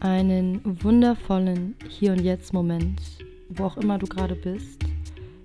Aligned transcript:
Einen 0.00 0.60
wundervollen 0.84 1.74
Hier 1.88 2.12
und 2.12 2.20
Jetzt 2.20 2.52
Moment, 2.52 3.02
wo 3.48 3.64
auch 3.64 3.76
immer 3.78 3.98
du 3.98 4.06
gerade 4.06 4.36
bist. 4.36 4.80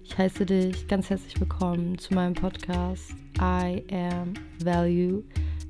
Ich 0.04 0.16
heiße 0.16 0.46
dich 0.46 0.87
ganz 0.87 1.09
herzlich 1.09 1.40
willkommen 1.40 1.98
zu 1.98 2.14
meinem 2.14 2.35
Podcast 2.35 3.16
I 3.42 3.81
Am 3.92 4.35
Value, 4.63 5.24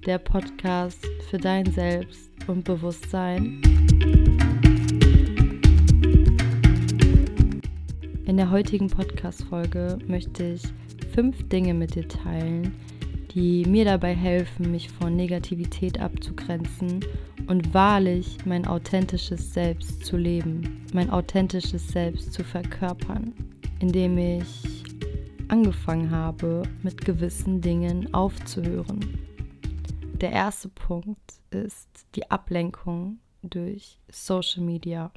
der 0.06 0.18
Podcast 0.18 1.00
für 1.30 1.38
dein 1.38 1.66
Selbst 1.68 2.30
und 2.48 2.66
Bewusstsein. 2.66 3.62
In 8.26 8.36
der 8.36 8.52
heutigen 8.52 8.90
Podcast-Folge 8.90 9.98
möchte 10.08 10.56
ich 10.56 10.64
fünf 11.16 11.48
Dinge 11.48 11.74
mit 11.74 11.96
dir 11.96 12.10
teilen, 12.10 12.76
die 13.34 13.64
mir 13.66 13.86
dabei 13.86 14.14
helfen, 14.14 14.72
mich 14.72 14.90
von 14.90 15.16
Negativität 15.16 16.02
abzugrenzen 16.02 17.00
und 17.48 17.74
wahrlich 17.74 18.46
mein 18.46 18.66
authentisches 18.66 19.54
Selbst 19.54 20.06
zu 20.06 20.18
leben, 20.18 20.86
mein 20.94 21.10
authentisches 21.10 21.88
Selbst 21.88 22.34
zu 22.34 22.44
verkörpern, 22.44 23.34
indem 23.80 24.18
ich 24.18 24.84
angefangen 25.50 26.12
habe, 26.12 26.64
mit 26.82 27.04
gewissen 27.04 27.62
Dingen 27.62 28.14
aufzuhören. 28.14 29.20
Der 30.22 30.32
erste 30.32 30.70
Punkt 30.70 31.34
ist 31.52 32.06
die 32.16 32.32
Ablenkung 32.32 33.20
durch 33.42 34.00
Social 34.10 34.64
Media. 34.64 35.12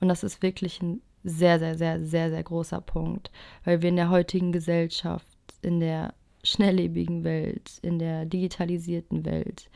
Und 0.00 0.08
das 0.08 0.22
ist 0.22 0.42
wirklich 0.42 0.82
ein 0.82 1.00
sehr, 1.24 1.58
sehr, 1.58 1.76
sehr, 1.76 2.04
sehr, 2.04 2.30
sehr 2.30 2.42
großer 2.42 2.80
Punkt, 2.80 3.30
weil 3.64 3.80
wir 3.80 3.88
in 3.88 3.96
der 3.96 4.10
heutigen 4.10 4.52
Gesellschaft, 4.52 5.26
in 5.62 5.80
der 5.80 6.12
schnelllebigen 6.42 7.24
Welt, 7.24 7.78
in 7.80 7.98
der 7.98 8.26
digitalisierten 8.26 9.24
Welt 9.24 9.70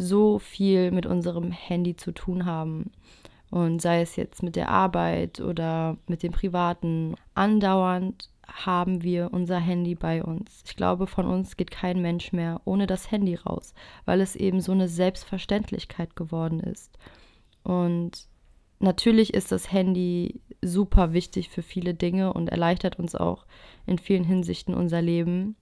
so 0.00 0.38
viel 0.38 0.90
mit 0.90 1.06
unserem 1.06 1.52
Handy 1.52 1.96
zu 1.96 2.12
tun 2.12 2.46
haben. 2.46 2.90
Und 3.50 3.82
sei 3.82 4.00
es 4.00 4.16
jetzt 4.16 4.42
mit 4.42 4.56
der 4.56 4.68
Arbeit 4.68 5.40
oder 5.40 5.96
mit 6.06 6.22
dem 6.22 6.32
Privaten, 6.32 7.16
andauernd 7.34 8.30
haben 8.46 9.02
wir 9.02 9.30
unser 9.32 9.58
Handy 9.58 9.94
bei 9.94 10.22
uns. 10.22 10.62
Ich 10.66 10.76
glaube, 10.76 11.06
von 11.06 11.26
uns 11.26 11.56
geht 11.56 11.70
kein 11.70 12.00
Mensch 12.00 12.32
mehr 12.32 12.60
ohne 12.64 12.86
das 12.86 13.10
Handy 13.10 13.34
raus, 13.34 13.74
weil 14.04 14.20
es 14.20 14.36
eben 14.36 14.60
so 14.60 14.72
eine 14.72 14.88
Selbstverständlichkeit 14.88 16.16
geworden 16.16 16.60
ist. 16.60 16.98
Und 17.62 18.26
natürlich 18.78 19.34
ist 19.34 19.52
das 19.52 19.70
Handy 19.70 20.40
super 20.62 21.12
wichtig 21.12 21.50
für 21.50 21.62
viele 21.62 21.94
Dinge 21.94 22.32
und 22.32 22.48
erleichtert 22.48 22.98
uns 22.98 23.14
auch 23.14 23.46
in 23.86 23.98
vielen 23.98 24.24
Hinsichten 24.24 24.74
unser 24.74 25.02
Leben. 25.02 25.56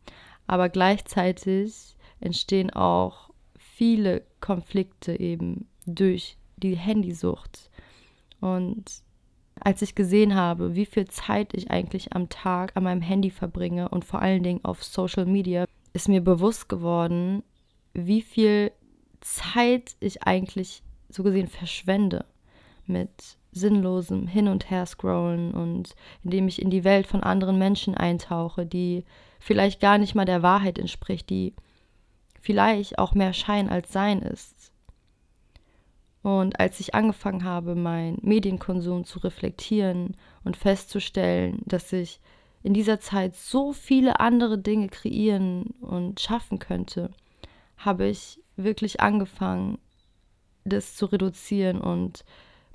Aber 0.47 0.69
gleichzeitig 0.69 1.97
entstehen 2.21 2.71
auch 2.71 3.28
viele 3.79 4.23
Konflikte 4.41 5.19
eben 5.21 5.69
durch 5.87 6.37
die 6.57 6.77
Handysucht. 6.77 7.71
Und 8.41 8.85
als 9.61 9.83
ich 9.83 9.95
gesehen 9.95 10.35
habe, 10.35 10.75
wie 10.75 10.85
viel 10.85 11.07
Zeit 11.07 11.55
ich 11.55 11.71
eigentlich 11.71 12.13
am 12.13 12.29
Tag 12.29 12.77
an 12.77 12.83
meinem 12.83 13.03
Handy 13.03 13.31
verbringe 13.31 13.89
und 13.89 14.05
vor 14.05 14.21
allen 14.21 14.43
Dingen 14.43 14.65
auf 14.65 14.83
Social 14.83 15.27
Media, 15.27 15.65
ist 15.93 16.09
mir 16.09 16.21
bewusst 16.21 16.69
geworden, 16.69 17.45
wie 17.95 18.21
viel 18.21 18.73
Zeit 19.21 19.95
ich 20.01 20.25
eigentlich 20.25 20.83
so 21.09 21.23
gesehen 21.23 21.47
verschwende 21.47 22.25
mit 22.85 23.39
sinnlosem 23.53 24.27
Hin- 24.27 24.49
und 24.49 24.71
Her-Scrollen 24.71 25.55
und 25.55 25.95
indem 26.25 26.49
ich 26.49 26.61
in 26.61 26.71
die 26.71 26.83
Welt 26.83 27.07
von 27.07 27.23
anderen 27.23 27.59
Menschen 27.59 27.95
eintauche, 27.95 28.67
die 28.67 29.05
vielleicht 29.39 29.81
gar 29.81 29.99
nicht 29.99 30.17
mal 30.17 30.25
der 30.25 30.43
Wahrheit 30.43 30.81
entspricht, 30.81 31.31
die 31.31 31.55
vielleicht 32.49 32.99
auch 32.99 33.13
mehr 33.13 33.35
Schein 33.35 33.69
als 33.69 33.93
Sein 33.93 34.23
ist. 34.23 34.73
Und 36.23 36.59
als 36.59 36.81
ich 36.81 36.95
angefangen 36.95 37.45
habe, 37.45 37.75
meinen 37.75 38.17
Medienkonsum 38.23 39.05
zu 39.05 39.19
reflektieren 39.19 40.17
und 40.45 40.57
festzustellen, 40.57 41.61
dass 41.67 41.93
ich 41.93 42.21
in 42.63 42.73
dieser 42.73 43.01
Zeit 43.01 43.37
so 43.37 43.75
viele 43.75 44.19
andere 44.21 44.57
Dinge 44.57 44.89
kreieren 44.89 45.75
und 45.83 46.21
schaffen 46.21 46.59
könnte, 46.59 47.11
habe 47.77 48.07
ich 48.07 48.41
wirklich 48.57 49.03
angefangen, 49.03 49.77
das 50.65 50.97
zu 50.97 51.05
reduzieren 51.05 51.83
und 51.83 52.25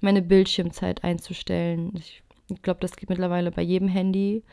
meine 0.02 0.22
Bildschirmzeit 0.22 1.04
einzustellen. 1.04 1.94
Ich 1.96 2.22
glaube, 2.62 2.80
das 2.80 2.96
geht 2.96 3.10
mittlerweile 3.10 3.50
bei 3.50 3.64
jedem 3.64 3.88
Handy, 3.88 4.44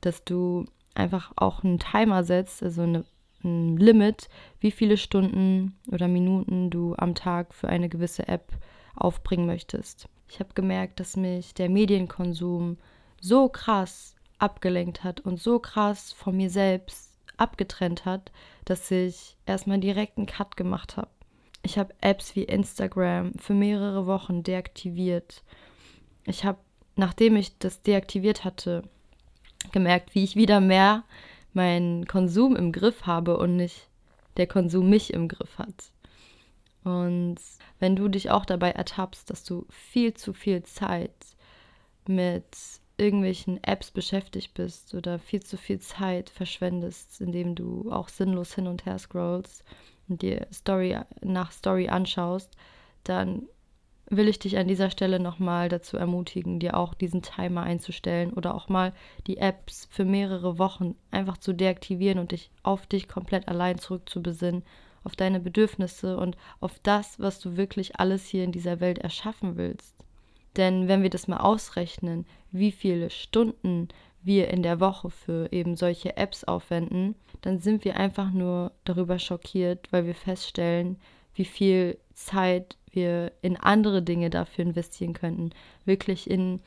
dass 0.00 0.24
du 0.24 0.64
einfach 0.94 1.32
auch 1.36 1.64
einen 1.64 1.78
Timer 1.78 2.24
setzt, 2.24 2.62
also 2.62 2.80
eine, 2.80 3.04
ein 3.44 3.76
Limit, 3.76 4.28
wie 4.60 4.70
viele 4.70 4.96
Stunden 4.96 5.76
oder 5.90 6.08
Minuten 6.08 6.70
du 6.70 6.94
am 6.96 7.14
Tag 7.14 7.54
für 7.54 7.68
eine 7.68 7.88
gewisse 7.88 8.28
App 8.28 8.52
aufbringen 8.94 9.46
möchtest. 9.46 10.08
Ich 10.28 10.40
habe 10.40 10.54
gemerkt, 10.54 11.00
dass 11.00 11.16
mich 11.16 11.54
der 11.54 11.68
Medienkonsum 11.68 12.78
so 13.20 13.48
krass 13.48 14.14
abgelenkt 14.38 15.04
hat 15.04 15.20
und 15.20 15.40
so 15.40 15.58
krass 15.58 16.12
von 16.12 16.36
mir 16.36 16.50
selbst 16.50 17.10
abgetrennt 17.36 18.04
hat, 18.04 18.30
dass 18.64 18.90
ich 18.90 19.36
erstmal 19.46 19.78
direkt 19.78 20.18
einen 20.18 20.26
Cut 20.26 20.56
gemacht 20.56 20.96
habe. 20.96 21.08
Ich 21.62 21.78
habe 21.78 21.94
Apps 22.00 22.36
wie 22.36 22.44
Instagram 22.44 23.32
für 23.38 23.54
mehrere 23.54 24.06
Wochen 24.06 24.42
deaktiviert. 24.42 25.42
Ich 26.24 26.44
habe, 26.44 26.58
nachdem 26.96 27.36
ich 27.36 27.58
das 27.58 27.82
deaktiviert 27.82 28.44
hatte, 28.44 28.82
gemerkt, 29.72 30.14
wie 30.14 30.24
ich 30.24 30.36
wieder 30.36 30.60
mehr 30.60 31.04
meinen 31.52 32.06
Konsum 32.06 32.56
im 32.56 32.72
Griff 32.72 33.06
habe 33.06 33.38
und 33.38 33.56
nicht 33.56 33.88
der 34.36 34.46
Konsum 34.46 34.88
mich 34.88 35.12
im 35.12 35.28
Griff 35.28 35.58
hat. 35.58 35.92
Und 36.84 37.36
wenn 37.78 37.96
du 37.96 38.08
dich 38.08 38.30
auch 38.30 38.44
dabei 38.44 38.70
ertappst, 38.70 39.28
dass 39.28 39.44
du 39.44 39.66
viel 39.68 40.14
zu 40.14 40.32
viel 40.32 40.62
Zeit 40.62 41.14
mit 42.06 42.44
irgendwelchen 42.96 43.62
Apps 43.64 43.90
beschäftigt 43.90 44.54
bist 44.54 44.94
oder 44.94 45.18
viel 45.18 45.42
zu 45.42 45.56
viel 45.56 45.80
Zeit 45.80 46.30
verschwendest, 46.30 47.20
indem 47.20 47.54
du 47.54 47.90
auch 47.90 48.08
sinnlos 48.08 48.54
hin 48.54 48.66
und 48.66 48.84
her 48.84 48.98
scrollst 48.98 49.64
und 50.08 50.22
dir 50.22 50.46
Story 50.52 50.98
nach 51.22 51.50
Story 51.50 51.88
anschaust, 51.88 52.54
dann 53.04 53.48
will 54.10 54.28
ich 54.28 54.40
dich 54.40 54.58
an 54.58 54.66
dieser 54.66 54.90
Stelle 54.90 55.20
nochmal 55.20 55.68
dazu 55.68 55.96
ermutigen, 55.96 56.58
dir 56.58 56.76
auch 56.76 56.94
diesen 56.94 57.22
Timer 57.22 57.62
einzustellen 57.62 58.32
oder 58.32 58.54
auch 58.54 58.68
mal 58.68 58.92
die 59.28 59.38
Apps 59.38 59.88
für 59.90 60.04
mehrere 60.04 60.58
Wochen 60.58 60.96
einfach 61.12 61.38
zu 61.38 61.52
deaktivieren 61.52 62.18
und 62.18 62.32
dich 62.32 62.50
auf 62.64 62.86
dich 62.86 63.06
komplett 63.06 63.46
allein 63.46 63.78
zurückzubesinnen, 63.78 64.64
auf 65.04 65.14
deine 65.14 65.38
Bedürfnisse 65.38 66.16
und 66.16 66.36
auf 66.58 66.80
das, 66.82 67.20
was 67.20 67.38
du 67.38 67.56
wirklich 67.56 68.00
alles 68.00 68.26
hier 68.26 68.42
in 68.42 68.52
dieser 68.52 68.80
Welt 68.80 68.98
erschaffen 68.98 69.56
willst. 69.56 69.94
Denn 70.56 70.88
wenn 70.88 71.02
wir 71.02 71.10
das 71.10 71.28
mal 71.28 71.38
ausrechnen, 71.38 72.26
wie 72.50 72.72
viele 72.72 73.10
Stunden 73.10 73.88
wir 74.22 74.48
in 74.48 74.64
der 74.64 74.80
Woche 74.80 75.08
für 75.08 75.52
eben 75.52 75.76
solche 75.76 76.16
Apps 76.16 76.42
aufwenden, 76.44 77.14
dann 77.42 77.60
sind 77.60 77.84
wir 77.84 77.96
einfach 77.96 78.32
nur 78.32 78.72
darüber 78.84 79.20
schockiert, 79.20 79.86
weil 79.92 80.04
wir 80.04 80.16
feststellen, 80.16 80.98
wie 81.34 81.44
viel 81.44 81.96
Zeit 82.12 82.76
wir 82.92 83.32
in 83.42 83.56
andere 83.56 84.02
Dinge 84.02 84.30
dafür 84.30 84.64
investieren 84.64 85.12
könnten. 85.12 85.50
Wirklich 85.84 86.30
in, 86.30 86.60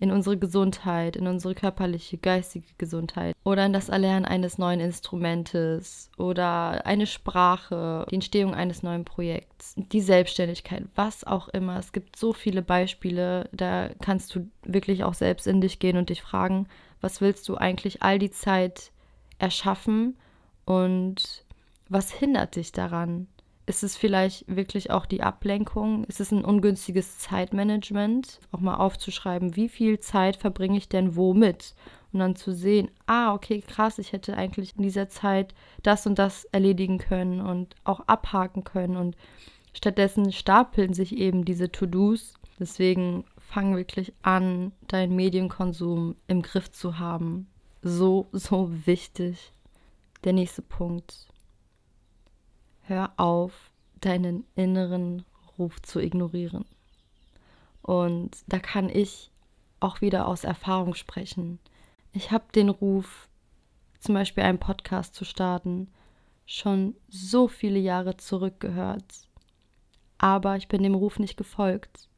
in 0.00 0.10
unsere 0.10 0.38
Gesundheit, 0.38 1.16
in 1.16 1.26
unsere 1.26 1.54
körperliche, 1.54 2.16
geistige 2.16 2.66
Gesundheit 2.78 3.34
oder 3.44 3.66
in 3.66 3.72
das 3.72 3.90
Erlernen 3.90 4.24
eines 4.24 4.58
neuen 4.58 4.80
Instrumentes 4.80 6.10
oder 6.16 6.86
eine 6.86 7.06
Sprache, 7.06 8.06
die 8.10 8.14
Entstehung 8.14 8.54
eines 8.54 8.82
neuen 8.82 9.04
Projekts, 9.04 9.74
die 9.76 10.00
Selbstständigkeit, 10.00 10.84
was 10.94 11.24
auch 11.24 11.48
immer. 11.48 11.78
Es 11.78 11.92
gibt 11.92 12.16
so 12.16 12.32
viele 12.32 12.62
Beispiele, 12.62 13.48
da 13.52 13.90
kannst 14.00 14.34
du 14.34 14.48
wirklich 14.64 15.04
auch 15.04 15.14
selbst 15.14 15.46
in 15.46 15.60
dich 15.60 15.78
gehen 15.78 15.98
und 15.98 16.08
dich 16.08 16.22
fragen, 16.22 16.66
was 17.00 17.20
willst 17.20 17.48
du 17.48 17.56
eigentlich 17.56 18.02
all 18.02 18.18
die 18.18 18.30
Zeit 18.30 18.90
erschaffen 19.38 20.16
und 20.64 21.44
was 21.88 22.10
hindert 22.12 22.56
dich 22.56 22.72
daran? 22.72 23.26
Ist 23.70 23.84
es 23.84 23.96
vielleicht 23.96 24.44
wirklich 24.48 24.90
auch 24.90 25.06
die 25.06 25.22
Ablenkung? 25.22 26.02
Ist 26.06 26.18
es 26.18 26.32
ein 26.32 26.44
ungünstiges 26.44 27.18
Zeitmanagement? 27.18 28.40
Auch 28.50 28.58
mal 28.58 28.74
aufzuschreiben, 28.74 29.54
wie 29.54 29.68
viel 29.68 30.00
Zeit 30.00 30.34
verbringe 30.34 30.76
ich 30.76 30.88
denn 30.88 31.14
womit? 31.14 31.76
Und 32.12 32.18
dann 32.18 32.34
zu 32.34 32.52
sehen, 32.52 32.90
ah, 33.06 33.32
okay, 33.32 33.62
krass, 33.64 34.00
ich 34.00 34.12
hätte 34.12 34.36
eigentlich 34.36 34.74
in 34.76 34.82
dieser 34.82 35.08
Zeit 35.08 35.54
das 35.84 36.04
und 36.04 36.18
das 36.18 36.46
erledigen 36.46 36.98
können 36.98 37.40
und 37.40 37.76
auch 37.84 38.00
abhaken 38.08 38.64
können. 38.64 38.96
Und 38.96 39.16
stattdessen 39.72 40.32
stapeln 40.32 40.92
sich 40.92 41.16
eben 41.16 41.44
diese 41.44 41.70
To-Dos. 41.70 42.34
Deswegen 42.58 43.22
fang 43.38 43.76
wirklich 43.76 44.12
an, 44.22 44.72
deinen 44.88 45.14
Medienkonsum 45.14 46.16
im 46.26 46.42
Griff 46.42 46.72
zu 46.72 46.98
haben. 46.98 47.46
So, 47.82 48.26
so 48.32 48.68
wichtig. 48.84 49.52
Der 50.24 50.32
nächste 50.32 50.62
Punkt 50.62 51.29
hör 52.90 53.12
auf, 53.16 53.70
deinen 54.00 54.44
inneren 54.54 55.24
Ruf 55.58 55.80
zu 55.80 56.00
ignorieren. 56.00 56.66
Und 57.80 58.36
da 58.46 58.58
kann 58.58 58.90
ich 58.90 59.30
auch 59.78 60.00
wieder 60.00 60.28
aus 60.28 60.44
Erfahrung 60.44 60.94
sprechen. 60.94 61.58
Ich 62.12 62.32
habe 62.32 62.44
den 62.54 62.68
Ruf, 62.68 63.28
zum 63.98 64.14
Beispiel 64.14 64.42
einen 64.42 64.58
Podcast 64.58 65.14
zu 65.14 65.24
starten, 65.24 65.88
schon 66.44 66.96
so 67.08 67.48
viele 67.48 67.78
Jahre 67.78 68.16
zurückgehört. 68.16 69.28
Aber 70.18 70.56
ich 70.56 70.68
bin 70.68 70.82
dem 70.82 70.94
Ruf 70.94 71.18
nicht 71.18 71.36
gefolgt, 71.36 72.08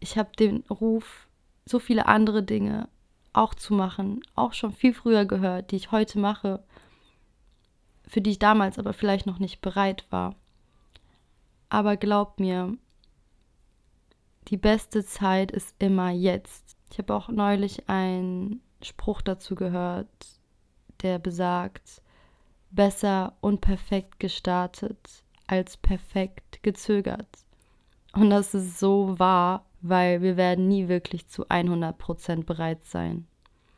ich 0.00 0.16
habe 0.16 0.30
den 0.38 0.64
Ruf, 0.70 1.28
so 1.66 1.78
viele 1.78 2.06
andere 2.06 2.42
Dinge 2.42 2.88
auch 3.32 3.54
zu 3.54 3.74
machen, 3.74 4.20
auch 4.34 4.52
schon 4.52 4.72
viel 4.72 4.94
früher 4.94 5.24
gehört, 5.24 5.70
die 5.70 5.76
ich 5.76 5.92
heute 5.92 6.18
mache, 6.18 6.62
für 8.06 8.20
die 8.20 8.30
ich 8.30 8.38
damals 8.38 8.78
aber 8.78 8.92
vielleicht 8.92 9.26
noch 9.26 9.38
nicht 9.38 9.60
bereit 9.60 10.06
war. 10.10 10.34
Aber 11.68 11.96
glaub 11.96 12.38
mir, 12.38 12.76
die 14.48 14.56
beste 14.56 15.04
Zeit 15.04 15.50
ist 15.50 15.74
immer 15.78 16.10
jetzt. 16.10 16.76
Ich 16.90 16.98
habe 16.98 17.14
auch 17.14 17.28
neulich 17.28 17.88
einen 17.88 18.60
Spruch 18.82 19.22
dazu 19.22 19.54
gehört, 19.54 20.08
der 21.02 21.18
besagt, 21.18 22.02
besser 22.70 23.36
unperfekt 23.40 24.20
gestartet 24.20 25.24
als 25.46 25.76
perfekt 25.76 26.62
gezögert. 26.62 27.28
Und 28.12 28.30
das 28.30 28.54
ist 28.54 28.78
so 28.78 29.18
wahr, 29.18 29.66
weil 29.80 30.22
wir 30.22 30.36
werden 30.36 30.68
nie 30.68 30.88
wirklich 30.88 31.28
zu 31.28 31.46
100% 31.46 32.44
bereit 32.44 32.84
sein. 32.84 33.26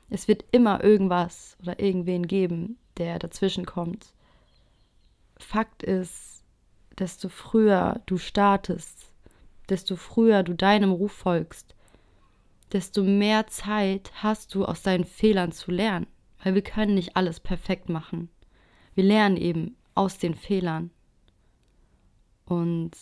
Es 0.08 0.28
wird 0.28 0.44
immer 0.52 0.84
irgendwas 0.84 1.56
oder 1.62 1.80
irgendwen 1.80 2.26
geben, 2.26 2.78
der 2.96 3.18
dazwischen 3.18 3.66
kommt. 3.66 4.12
Fakt 5.38 5.82
ist, 5.82 6.44
desto 6.98 7.28
früher 7.28 8.00
du 8.06 8.18
startest, 8.18 9.12
desto 9.68 9.96
früher 9.96 10.42
du 10.42 10.54
deinem 10.54 10.92
Ruf 10.92 11.12
folgst, 11.12 11.74
desto 12.72 13.02
mehr 13.02 13.46
Zeit 13.46 14.10
hast 14.22 14.54
du 14.54 14.64
aus 14.64 14.82
deinen 14.82 15.04
Fehlern 15.04 15.52
zu 15.52 15.70
lernen, 15.70 16.06
weil 16.42 16.54
wir 16.54 16.62
können 16.62 16.94
nicht 16.94 17.16
alles 17.16 17.40
perfekt 17.40 17.88
machen. 17.88 18.28
Wir 18.94 19.04
lernen 19.04 19.36
eben 19.36 19.76
aus 19.94 20.18
den 20.18 20.34
Fehlern. 20.34 20.90
Und 22.44 22.92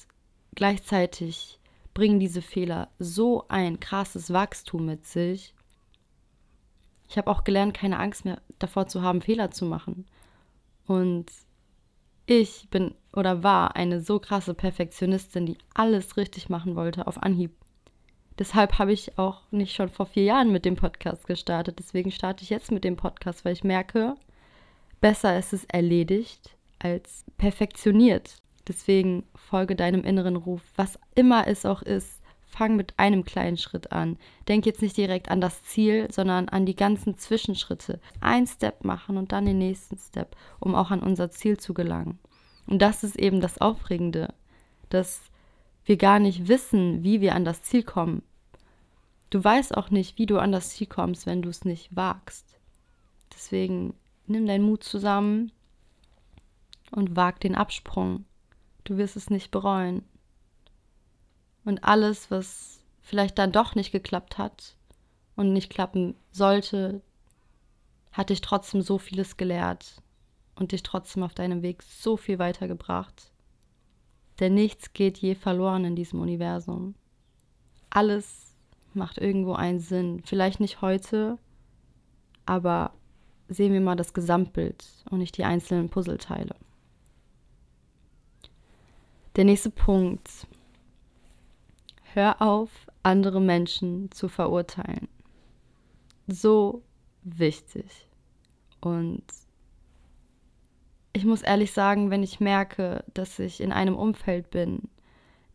gleichzeitig 0.55 1.61
bringen 1.93 2.19
diese 2.19 2.43
Fehler 2.43 2.89
so 2.99 3.47
ein 3.49 3.79
krasses 3.79 4.33
Wachstum 4.33 4.87
mit 4.87 5.07
sich. 5.07 5.55
Ich 7.09 7.17
habe 7.17 7.31
auch 7.31 7.45
gelernt, 7.45 7.75
keine 7.75 7.99
Angst 7.99 8.25
mehr 8.25 8.41
davor 8.59 8.87
zu 8.89 9.03
haben, 9.03 9.23
Fehler 9.23 9.51
zu 9.51 9.65
machen. 9.65 10.07
Und 10.87 11.31
ich 12.27 12.69
bin 12.71 12.95
oder 13.13 13.43
war 13.43 13.77
eine 13.77 14.01
so 14.01 14.19
krasse 14.19 14.55
Perfektionistin, 14.55 15.47
die 15.47 15.59
alles 15.75 16.17
richtig 16.17 16.49
machen 16.49 16.77
wollte 16.77 17.07
auf 17.07 17.23
Anhieb. 17.23 17.53
Deshalb 18.39 18.79
habe 18.79 18.93
ich 18.93 19.17
auch 19.19 19.43
nicht 19.53 19.75
schon 19.75 19.89
vor 19.89 20.07
vier 20.07 20.25
Jahren 20.25 20.51
mit 20.51 20.65
dem 20.65 20.75
Podcast 20.75 21.27
gestartet. 21.27 21.79
Deswegen 21.79 22.11
starte 22.11 22.43
ich 22.43 22.51
jetzt 22.51 22.73
mit 22.73 22.83
dem 22.83 22.97
Podcast, 22.97 23.45
weil 23.45 23.53
ich 23.53 23.63
merke, 23.63 24.17
besser 25.01 25.39
ist 25.39 25.53
es 25.53 25.65
erledigt 25.67 26.57
als 26.81 27.25
perfektioniert. 27.39 28.37
Deswegen 28.67 29.25
folge 29.37 29.77
deinem 29.77 30.03
inneren 30.03 30.37
Ruf, 30.37 30.63
was 30.75 30.99
immer 31.15 31.47
es 31.47 31.65
auch 31.65 31.83
ist. 31.83 32.21
Fang 32.57 32.77
mit 32.77 32.97
einem 33.01 33.25
kleinen 33.25 33.57
Schritt 33.57 33.91
an. 33.91 34.17
Denk 34.47 34.65
jetzt 34.65 34.81
nicht 34.81 34.97
direkt 34.97 35.29
an 35.29 35.41
das 35.41 35.65
Ziel, 35.65 36.07
sondern 36.13 36.49
an 36.49 36.67
die 36.67 36.77
ganzen 36.77 37.19
Zwischenschritte. 37.19 37.99
Ein 38.21 38.47
Step 38.47 38.85
machen 38.85 39.17
und 39.17 39.33
dann 39.33 39.45
den 39.45 39.59
nächsten 39.59 39.99
Step, 39.99 40.37
um 40.61 40.77
auch 40.77 40.93
an 40.93 41.01
unser 41.03 41.33
Ziel 41.33 41.57
zu 41.57 41.75
gelangen. 41.75 42.21
Und 42.69 42.81
das 42.81 43.03
ist 43.03 43.17
eben 43.17 43.41
das 43.41 43.61
Aufregende, 43.61 44.33
dass 44.89 45.21
wir 45.85 45.97
gar 45.97 46.21
nicht 46.21 46.47
wissen, 46.47 47.03
wie 47.03 47.21
wir 47.21 47.35
an 47.35 47.45
das 47.45 47.65
Ziel 47.65 47.83
kommen. 47.83 48.23
Du 49.31 49.43
weißt 49.43 49.77
auch 49.77 49.91
nicht, 49.91 50.17
wie 50.17 50.27
du 50.27 50.39
an 50.39 50.53
das 50.53 50.71
Ziel 50.71 50.87
kommst, 50.87 51.27
wenn 51.27 51.43
du 51.43 51.49
es 51.49 51.65
nicht 51.65 51.97
wagst. 51.97 52.57
Deswegen 53.35 53.95
nimm 54.29 54.47
deinen 54.47 54.65
Mut 54.65 54.85
zusammen 54.85 55.51
und 56.93 57.17
wag 57.17 57.41
den 57.41 57.57
Absprung. 57.57 58.27
Du 58.85 58.97
wirst 58.97 59.17
es 59.17 59.29
nicht 59.29 59.51
bereuen. 59.51 60.05
Und 61.65 61.85
alles, 61.85 62.31
was 62.31 62.81
vielleicht 63.01 63.39
dann 63.39 63.53
doch 63.53 63.75
nicht 63.75 63.93
geklappt 63.93 64.39
hat 64.39 64.77
und 65.37 65.53
nicht 65.53 65.71
klappen 65.71 66.15
sollte, 66.31 67.03
hat 68.13 68.31
dich 68.31 68.41
trotzdem 68.41 68.83
so 68.83 68.99
vieles 68.99 69.37
gelehrt 69.37 70.03
und 70.57 70.73
dich 70.73 70.83
trotzdem 70.83 71.23
auf 71.23 71.35
deinem 71.35 71.63
Weg 71.63 71.83
so 71.83 72.17
viel 72.17 72.39
weitergebracht. 72.39 73.33
Denn 74.41 74.55
nichts 74.55 74.93
geht 74.93 75.19
je 75.19 75.35
verloren 75.35 75.85
in 75.85 75.97
diesem 75.97 76.21
Universum. 76.21 76.95
Alles 77.91 78.57
macht 78.93 79.19
irgendwo 79.19 79.55
einen 79.55 79.81
Sinn. 79.81 80.23
Vielleicht 80.25 80.61
nicht 80.61 80.81
heute, 80.81 81.39
aber 82.47 82.93
sehen 83.49 83.73
wir 83.73 83.81
mal 83.81 83.97
das 83.97 84.15
Gesamtbild 84.15 84.87
und 85.11 85.19
nicht 85.19 85.37
die 85.37 85.45
einzelnen 85.45 85.89
Puzzleteile. 85.89 86.55
Der 89.37 89.45
nächste 89.45 89.71
Punkt. 89.71 90.47
Hör 92.15 92.41
auf, 92.41 92.71
andere 93.03 93.41
Menschen 93.41 94.09
zu 94.13 94.29
verurteilen. 94.29 95.09
So 96.29 96.83
wichtig. 97.25 98.07
Und 98.81 99.25
ich 101.13 101.25
muss 101.25 101.43
ehrlich 101.43 101.73
sagen, 101.73 102.13
wenn 102.13 102.23
ich 102.23 102.39
merke, 102.39 103.03
dass 103.15 103.41
ich 103.41 103.61
in 103.61 103.73
einem 103.73 103.97
Umfeld 103.97 104.51
bin, 104.51 104.83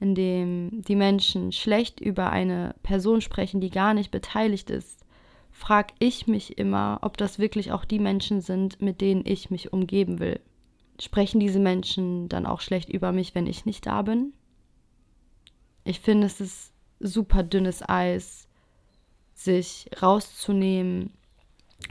in 0.02 0.16
dem 0.16 0.82
die 0.82 0.98
Menschen 0.98 1.54
schlecht 1.54 2.02
über 2.02 2.30
eine 2.30 2.76
Person 2.84 3.22
sprechen, 3.22 3.62
die 3.62 3.70
gar 3.70 3.94
nicht 3.94 4.12
beteiligt 4.12 4.70
ist, 4.70 5.06
frage 5.52 5.94
ich 6.00 6.28
mich 6.28 6.58
immer, 6.58 7.00
ob 7.04 7.16
das 7.16 7.40
wirklich 7.40 7.72
auch 7.72 7.86
die 7.86 8.00
Menschen 8.00 8.42
sind, 8.42 8.82
mit 8.82 9.00
denen 9.00 9.24
ich 9.26 9.50
mich 9.50 9.72
umgeben 9.72 10.20
will. 10.20 10.42
Sprechen 11.00 11.40
diese 11.40 11.60
Menschen 11.60 12.28
dann 12.28 12.46
auch 12.46 12.60
schlecht 12.60 12.90
über 12.90 13.14
mich, 13.14 13.34
wenn 13.34 13.48
ich 13.48 13.66
nicht 13.66 13.86
da 13.86 14.02
bin? 14.02 14.34
Ich 15.90 16.02
finde, 16.02 16.28
es 16.28 16.40
ist 16.40 16.72
super 17.00 17.42
dünnes 17.42 17.82
Eis, 17.82 18.48
sich 19.34 19.90
rauszunehmen, 20.04 21.14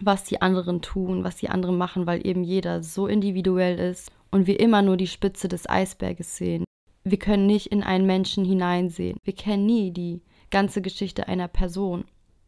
was 0.00 0.22
die 0.22 0.40
anderen 0.40 0.82
tun, 0.82 1.24
was 1.24 1.34
die 1.34 1.48
anderen 1.48 1.76
machen, 1.76 2.06
weil 2.06 2.24
eben 2.24 2.44
jeder 2.44 2.84
so 2.84 3.08
individuell 3.08 3.76
ist 3.76 4.12
und 4.30 4.46
wir 4.46 4.60
immer 4.60 4.82
nur 4.82 4.96
die 4.96 5.08
Spitze 5.08 5.48
des 5.48 5.68
Eisberges 5.68 6.36
sehen. 6.36 6.62
Wir 7.02 7.18
können 7.18 7.46
nicht 7.46 7.72
in 7.72 7.82
einen 7.82 8.06
Menschen 8.06 8.44
hineinsehen. 8.44 9.18
Wir 9.24 9.34
kennen 9.34 9.66
nie 9.66 9.90
die 9.90 10.22
ganze 10.50 10.80
Geschichte 10.80 11.26
einer 11.26 11.48
Person. 11.48 12.04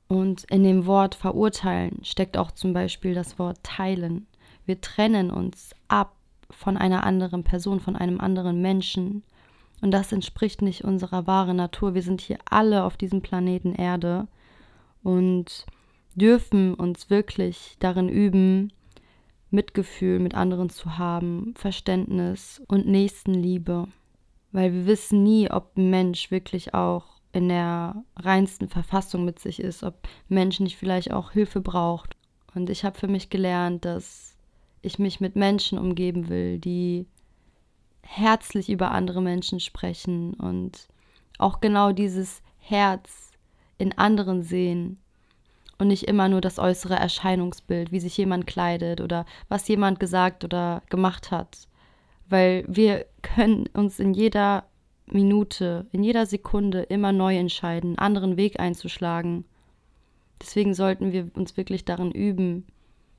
Und 0.06 0.44
in 0.52 0.62
dem 0.62 0.86
Wort 0.86 1.16
verurteilen 1.16 1.98
steckt 2.04 2.36
auch 2.36 2.52
zum 2.52 2.72
Beispiel 2.72 3.12
das 3.12 3.40
Wort 3.40 3.58
teilen. 3.64 4.28
Wir 4.66 4.80
trennen 4.80 5.32
uns 5.32 5.74
ab 5.88 6.14
von 6.48 6.76
einer 6.76 7.02
anderen 7.02 7.42
Person, 7.42 7.80
von 7.80 7.96
einem 7.96 8.20
anderen 8.20 8.62
Menschen. 8.62 9.24
Und 9.80 9.92
das 9.92 10.12
entspricht 10.12 10.62
nicht 10.62 10.84
unserer 10.84 11.26
wahren 11.26 11.56
Natur. 11.56 11.94
Wir 11.94 12.02
sind 12.02 12.20
hier 12.20 12.38
alle 12.48 12.84
auf 12.84 12.96
diesem 12.96 13.22
Planeten 13.22 13.74
Erde. 13.74 14.28
Und 15.02 15.66
dürfen 16.14 16.74
uns 16.74 17.10
wirklich 17.10 17.76
darin 17.78 18.08
üben, 18.08 18.72
Mitgefühl 19.50 20.20
mit 20.20 20.34
anderen 20.34 20.70
zu 20.70 20.98
haben, 20.98 21.54
Verständnis 21.56 22.62
und 22.68 22.86
Nächstenliebe. 22.86 23.88
Weil 24.52 24.72
wir 24.72 24.86
wissen 24.86 25.22
nie, 25.22 25.50
ob 25.50 25.76
ein 25.76 25.90
Mensch 25.90 26.30
wirklich 26.30 26.74
auch 26.74 27.04
in 27.32 27.48
der 27.48 28.04
reinsten 28.16 28.68
Verfassung 28.68 29.24
mit 29.24 29.38
sich 29.38 29.60
ist, 29.60 29.82
ob 29.82 29.94
ein 30.04 30.34
Mensch 30.34 30.60
nicht 30.60 30.76
vielleicht 30.76 31.12
auch 31.12 31.30
Hilfe 31.30 31.60
braucht. 31.60 32.16
Und 32.54 32.70
ich 32.70 32.84
habe 32.84 32.98
für 32.98 33.08
mich 33.08 33.30
gelernt, 33.30 33.84
dass 33.84 34.36
ich 34.82 34.98
mich 34.98 35.20
mit 35.20 35.36
Menschen 35.36 35.78
umgeben 35.78 36.28
will, 36.28 36.58
die 36.58 37.06
herzlich 38.02 38.68
über 38.70 38.90
andere 38.90 39.22
Menschen 39.22 39.60
sprechen 39.60 40.34
und 40.34 40.88
auch 41.38 41.60
genau 41.60 41.92
dieses 41.92 42.42
Herz 42.58 43.32
in 43.78 43.96
anderen 43.96 44.42
sehen 44.42 44.98
und 45.78 45.88
nicht 45.88 46.04
immer 46.04 46.28
nur 46.28 46.40
das 46.40 46.58
äußere 46.58 46.94
Erscheinungsbild, 46.94 47.90
wie 47.90 48.00
sich 48.00 48.16
jemand 48.16 48.46
kleidet 48.46 49.00
oder 49.00 49.24
was 49.48 49.66
jemand 49.66 49.98
gesagt 49.98 50.44
oder 50.44 50.82
gemacht 50.90 51.30
hat. 51.30 51.68
Weil 52.28 52.64
wir 52.68 53.06
können 53.22 53.66
uns 53.72 53.98
in 53.98 54.12
jeder 54.12 54.64
Minute, 55.06 55.86
in 55.90 56.04
jeder 56.04 56.26
Sekunde 56.26 56.82
immer 56.82 57.12
neu 57.12 57.36
entscheiden, 57.36 57.90
einen 57.90 57.98
anderen 57.98 58.36
Weg 58.36 58.60
einzuschlagen. 58.60 59.44
Deswegen 60.40 60.74
sollten 60.74 61.12
wir 61.12 61.30
uns 61.34 61.56
wirklich 61.56 61.84
darin 61.84 62.12
üben 62.12 62.66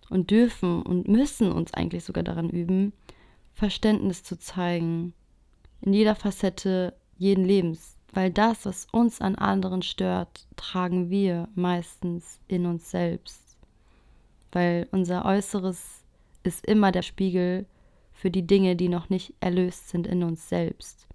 und 0.09 0.31
dürfen 0.31 0.83
und 0.83 1.07
müssen 1.07 1.51
uns 1.51 1.73
eigentlich 1.73 2.03
sogar 2.03 2.23
daran 2.23 2.49
üben, 2.49 2.93
Verständnis 3.53 4.23
zu 4.23 4.37
zeigen. 4.37 5.13
In 5.81 5.93
jeder 5.93 6.15
Facette 6.15 6.93
jeden 7.17 7.45
Lebens 7.45 7.97
weil 8.13 8.29
das, 8.29 8.65
was 8.65 8.87
uns 8.91 9.21
an 9.21 9.35
anderen 9.35 9.81
stört, 9.81 10.45
tragen 10.55 11.09
wir 11.09 11.47
meistens 11.55 12.39
in 12.47 12.65
uns 12.65 12.91
selbst. 12.91 13.57
Weil 14.51 14.87
unser 14.91 15.23
Äußeres 15.25 16.03
ist 16.43 16.65
immer 16.65 16.91
der 16.91 17.03
Spiegel 17.03 17.65
für 18.11 18.29
die 18.29 18.45
Dinge, 18.45 18.75
die 18.75 18.89
noch 18.89 19.09
nicht 19.09 19.33
erlöst 19.39 19.89
sind 19.89 20.07
in 20.07 20.23
uns 20.23 20.49
selbst. 20.49 21.07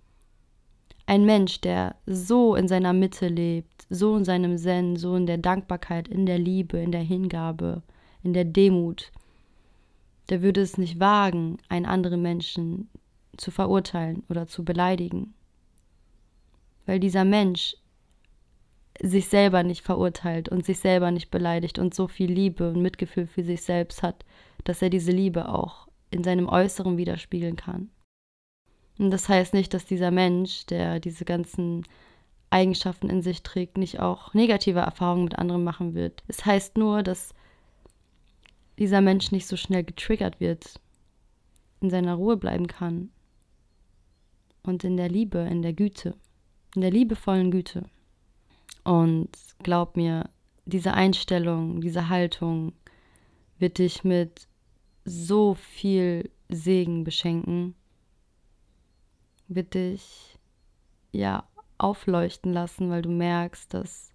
Ein 1.05 1.25
Mensch, 1.25 1.61
der 1.61 1.97
so 2.07 2.57
in 2.57 2.67
seiner 2.67 2.93
Mitte 2.93 3.29
lebt, 3.29 3.87
so 3.91 4.17
in 4.17 4.25
seinem 4.25 4.57
Zen, 4.57 4.97
so 4.97 5.15
in 5.15 5.27
der 5.27 5.39
Dankbarkeit, 5.39 6.09
in 6.09 6.27
der 6.27 6.39
Liebe, 6.39 6.79
in 6.79 6.93
der 6.93 7.03
Hingabe, 7.03 7.83
in 8.23 8.33
der 8.33 8.45
Demut, 8.45 9.13
der 10.29 10.43
würde 10.43 10.61
es 10.61 10.79
nicht 10.79 11.01
wagen, 11.01 11.59
einen 11.69 11.87
anderen 11.87 12.23
Menschen 12.23 12.89
zu 13.37 13.51
verurteilen 13.51 14.25
oder 14.29 14.47
zu 14.47 14.65
beleidigen 14.65 15.35
weil 16.87 17.01
dieser 17.01 17.25
Mensch 17.25 17.77
sich 19.03 19.29
selber 19.29 19.63
nicht 19.63 19.83
verurteilt 19.83 20.49
und 20.49 20.65
sich 20.65 20.79
selber 20.79 21.11
nicht 21.11 21.31
beleidigt 21.31 21.79
und 21.79 21.93
so 21.93 22.09
viel 22.09 22.33
Liebe 22.33 22.71
und 22.71 22.81
Mitgefühl 22.81 23.27
für 23.27 23.43
sich 23.43 23.63
selbst 23.63 24.03
hat, 24.03 24.25
dass 24.65 24.81
er 24.81 24.89
diese 24.89 25.13
Liebe 25.13 25.51
auch 25.51 25.87
in 26.11 26.25
seinem 26.25 26.49
Äußeren 26.49 26.97
widerspiegeln 26.97 27.57
kann. 27.57 27.91
Und 28.99 29.11
das 29.11 29.29
heißt 29.29 29.53
nicht, 29.53 29.75
dass 29.75 29.85
dieser 29.85 30.11
Mensch, 30.11 30.65
der 30.67 30.99
diese 30.99 31.27
ganzen 31.27 31.83
Eigenschaften 32.49 33.11
in 33.11 33.21
sich 33.21 33.43
trägt, 33.43 33.77
nicht 33.77 34.01
auch 34.01 34.33
negative 34.33 34.79
Erfahrungen 34.79 35.25
mit 35.25 35.39
anderen 35.39 35.65
machen 35.65 35.95
wird. 35.95 36.23
Es 36.29 36.47
heißt 36.47 36.79
nur, 36.79 37.03
dass 37.03 37.35
dieser 38.79 39.01
Mensch 39.01 39.33
nicht 39.33 39.47
so 39.47 39.57
schnell 39.57 39.85
getriggert 39.85 40.41
wird, 40.41 40.81
in 41.81 41.91
seiner 41.91 42.15
Ruhe 42.15 42.37
bleiben 42.37 42.67
kann 42.67 43.11
und 44.63 44.85
in 44.85 44.97
der 44.97 45.09
Liebe, 45.09 45.39
in 45.39 45.63
der 45.63 45.73
Güte, 45.73 46.15
in 46.75 46.83
der 46.83 46.91
liebevollen 46.91 47.51
Güte. 47.51 47.85
Und 48.85 49.31
glaub 49.63 49.97
mir, 49.97 50.29
diese 50.65 50.95
Einstellung, 50.95 51.81
diese 51.81 52.09
Haltung 52.09 52.73
wird 53.59 53.79
dich 53.79 54.05
mit 54.05 54.49
so 55.05 55.55
viel 55.55 56.31
Segen 56.49 57.05
beschenken, 57.05 57.75
wird 59.49 59.75
dich 59.75 60.39
ja 61.13 61.49
aufleuchten 61.79 62.53
lassen, 62.53 62.91
weil 62.91 63.03
du 63.03 63.11
merkst, 63.11 63.73
dass 63.73 64.11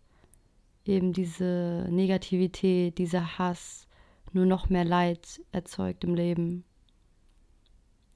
eben 0.86 1.14
diese 1.14 1.88
Negativität, 1.90 2.98
dieser 2.98 3.38
Hass 3.38 3.88
nur 4.34 4.46
noch 4.46 4.70
mehr 4.70 4.86
Leid 4.86 5.42
erzeugt 5.52 6.04
im 6.04 6.16
Leben. 6.16 6.64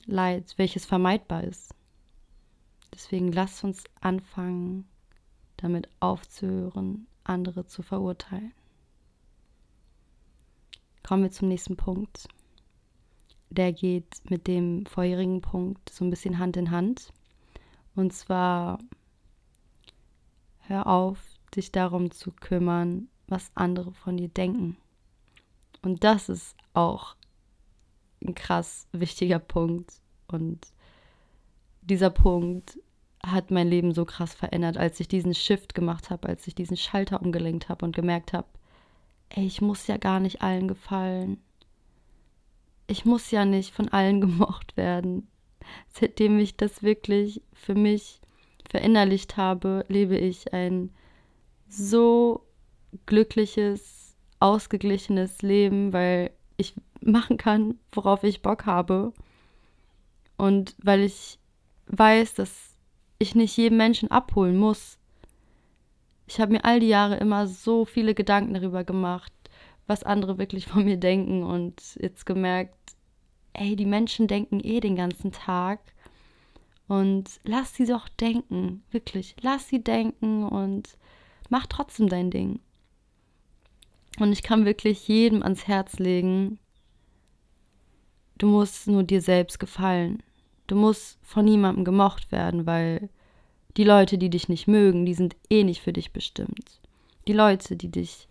Leid, 0.05 0.53
welches 0.57 0.85
vermeidbar 0.85 1.43
ist. 1.43 1.73
Deswegen 2.93 3.31
lass 3.31 3.63
uns 3.63 3.83
anfangen, 3.99 4.87
damit 5.57 5.89
aufzuhören, 5.99 7.07
andere 7.23 7.65
zu 7.65 7.81
verurteilen. 7.81 8.53
Kommen 11.03 11.23
wir 11.23 11.31
zum 11.31 11.49
nächsten 11.49 11.75
Punkt. 11.75 12.27
Der 13.49 13.73
geht 13.73 14.21
mit 14.29 14.47
dem 14.47 14.85
vorherigen 14.85 15.41
Punkt 15.41 15.89
so 15.89 16.03
ein 16.03 16.09
bisschen 16.09 16.39
Hand 16.39 16.57
in 16.57 16.71
Hand. 16.71 17.13
Und 17.95 18.13
zwar 18.13 18.79
hör 20.59 20.87
auf, 20.87 21.19
dich 21.55 21.71
darum 21.71 22.11
zu 22.11 22.31
kümmern, 22.31 23.07
was 23.27 23.51
andere 23.55 23.91
von 23.93 24.17
dir 24.17 24.29
denken. 24.29 24.77
Und 25.85 26.03
das 26.03 26.29
ist 26.29 26.55
auch 26.73 27.15
ein 28.25 28.33
krass 28.33 28.87
wichtiger 28.91 29.37
Punkt. 29.37 29.93
Und 30.27 30.65
dieser 31.81 32.09
Punkt 32.09 32.79
hat 33.23 33.51
mein 33.51 33.67
Leben 33.67 33.93
so 33.93 34.03
krass 34.03 34.33
verändert, 34.33 34.77
als 34.77 34.99
ich 34.99 35.07
diesen 35.07 35.35
Shift 35.35 35.75
gemacht 35.75 36.09
habe, 36.09 36.27
als 36.27 36.47
ich 36.47 36.55
diesen 36.55 36.75
Schalter 36.75 37.21
umgelenkt 37.21 37.69
habe 37.69 37.85
und 37.85 37.95
gemerkt 37.95 38.33
habe, 38.33 38.47
ey, 39.29 39.45
ich 39.45 39.61
muss 39.61 39.85
ja 39.85 39.97
gar 39.97 40.19
nicht 40.19 40.41
allen 40.41 40.67
gefallen. 40.67 41.37
Ich 42.87 43.05
muss 43.05 43.29
ja 43.29 43.45
nicht 43.45 43.71
von 43.71 43.89
allen 43.89 44.21
gemocht 44.21 44.77
werden. 44.77 45.27
Seitdem 45.89 46.39
ich 46.39 46.57
das 46.57 46.81
wirklich 46.81 47.43
für 47.53 47.75
mich 47.75 48.21
verinnerlicht 48.67 49.37
habe, 49.37 49.85
lebe 49.87 50.17
ich 50.17 50.51
ein 50.51 50.89
so 51.67 52.43
glückliches, 53.05 53.94
ausgeglichenes 54.45 55.41
Leben, 55.41 55.91
weil 55.91 56.31
ich 56.57 56.75
machen 57.01 57.37
kann, 57.37 57.79
worauf 57.91 58.23
ich 58.23 58.41
Bock 58.41 58.65
habe. 58.65 59.11
Und 60.37 60.75
weil 60.81 61.01
ich 61.01 61.39
weiß, 61.87 62.35
dass 62.35 62.75
ich 63.17 63.35
nicht 63.35 63.57
jeden 63.57 63.77
Menschen 63.77 64.11
abholen 64.11 64.57
muss. 64.57 64.99
Ich 66.27 66.39
habe 66.39 66.53
mir 66.53 66.65
all 66.65 66.79
die 66.79 66.87
Jahre 66.87 67.17
immer 67.17 67.47
so 67.47 67.85
viele 67.85 68.13
Gedanken 68.13 68.53
darüber 68.53 68.83
gemacht, 68.83 69.31
was 69.87 70.03
andere 70.03 70.37
wirklich 70.37 70.67
von 70.67 70.85
mir 70.85 70.97
denken 70.97 71.43
und 71.43 71.81
jetzt 71.99 72.25
gemerkt, 72.25 72.95
ey, 73.53 73.75
die 73.75 73.85
Menschen 73.85 74.27
denken 74.27 74.59
eh 74.61 74.79
den 74.79 74.95
ganzen 74.95 75.31
Tag 75.31 75.79
und 76.87 77.39
lass 77.43 77.73
sie 77.75 77.85
doch 77.85 78.09
denken, 78.09 78.83
wirklich, 78.91 79.35
lass 79.41 79.69
sie 79.69 79.83
denken 79.83 80.43
und 80.43 80.97
mach 81.49 81.65
trotzdem 81.67 82.09
dein 82.09 82.31
Ding. 82.31 82.59
Und 84.19 84.31
ich 84.31 84.43
kann 84.43 84.65
wirklich 84.65 85.07
jedem 85.07 85.43
ans 85.43 85.67
Herz 85.67 85.99
legen, 85.99 86.59
du 88.37 88.47
musst 88.47 88.87
nur 88.87 89.03
dir 89.03 89.21
selbst 89.21 89.59
gefallen. 89.59 90.23
Du 90.67 90.75
musst 90.75 91.19
von 91.21 91.45
niemandem 91.45 91.85
gemocht 91.85 92.31
werden, 92.31 92.65
weil 92.65 93.09
die 93.77 93.83
Leute, 93.83 94.17
die 94.17 94.29
dich 94.29 94.49
nicht 94.49 94.67
mögen, 94.67 95.05
die 95.05 95.13
sind 95.13 95.35
eh 95.49 95.63
nicht 95.63 95.81
für 95.81 95.93
dich 95.93 96.11
bestimmt. 96.11 96.79
Die 97.27 97.33
Leute, 97.33 97.75
die 97.75 97.91
dich 97.91 98.27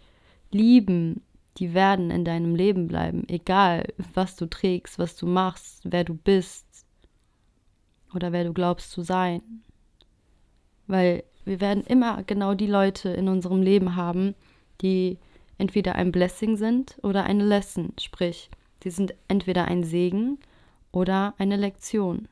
lieben, 0.50 1.22
die 1.58 1.74
werden 1.74 2.10
in 2.10 2.24
deinem 2.24 2.56
Leben 2.56 2.88
bleiben, 2.88 3.28
egal 3.28 3.92
was 4.14 4.36
du 4.36 4.46
trägst, 4.46 4.98
was 4.98 5.16
du 5.16 5.26
machst, 5.26 5.82
wer 5.84 6.04
du 6.04 6.14
bist 6.14 6.66
oder 8.14 8.32
wer 8.32 8.44
du 8.44 8.52
glaubst 8.52 8.90
zu 8.90 9.02
sein. 9.02 9.42
Weil 10.86 11.24
wir 11.44 11.60
werden 11.60 11.84
immer 11.84 12.22
genau 12.24 12.54
die 12.54 12.66
Leute 12.66 13.10
in 13.10 13.28
unserem 13.28 13.62
Leben 13.62 13.96
haben, 13.96 14.34
die 14.80 15.18
entweder 15.58 15.94
ein 15.94 16.12
Blessing 16.12 16.56
sind 16.56 16.98
oder 17.02 17.24
eine 17.24 17.44
Lesson, 17.44 17.92
sprich, 18.00 18.50
sie 18.82 18.90
sind 18.90 19.14
entweder 19.28 19.66
ein 19.66 19.84
Segen 19.84 20.38
oder 20.92 21.34
eine 21.38 21.56
Lektion. 21.56 22.28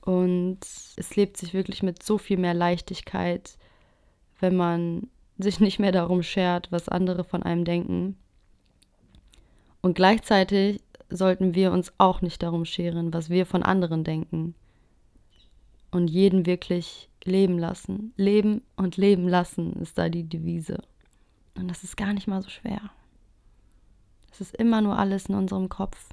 Und 0.00 0.60
es 0.96 1.16
lebt 1.16 1.36
sich 1.36 1.52
wirklich 1.52 1.82
mit 1.82 2.02
so 2.02 2.16
viel 2.16 2.38
mehr 2.38 2.54
Leichtigkeit, 2.54 3.58
wenn 4.38 4.54
man 4.54 5.08
sich 5.38 5.60
nicht 5.60 5.78
mehr 5.78 5.92
darum 5.92 6.22
schert, 6.22 6.70
was 6.70 6.88
andere 6.88 7.24
von 7.24 7.42
einem 7.42 7.64
denken. 7.64 8.16
Und 9.82 9.94
gleichzeitig 9.94 10.80
sollten 11.10 11.54
wir 11.54 11.72
uns 11.72 11.92
auch 11.98 12.20
nicht 12.20 12.42
darum 12.42 12.64
scheren, 12.64 13.12
was 13.12 13.30
wir 13.30 13.46
von 13.46 13.62
anderen 13.62 14.04
denken. 14.04 14.54
Und 15.90 16.08
jeden 16.08 16.46
wirklich 16.46 17.08
leben 17.24 17.58
lassen. 17.58 18.12
Leben 18.16 18.62
und 18.76 18.96
leben 18.96 19.28
lassen 19.28 19.74
ist 19.74 19.98
da 19.98 20.08
die 20.08 20.28
Devise. 20.28 20.82
Und 21.56 21.68
das 21.68 21.84
ist 21.84 21.96
gar 21.96 22.12
nicht 22.12 22.26
mal 22.26 22.42
so 22.42 22.50
schwer. 22.50 22.80
Es 24.30 24.40
ist 24.40 24.54
immer 24.56 24.80
nur 24.80 24.98
alles 24.98 25.26
in 25.26 25.34
unserem 25.34 25.68
Kopf. 25.68 26.10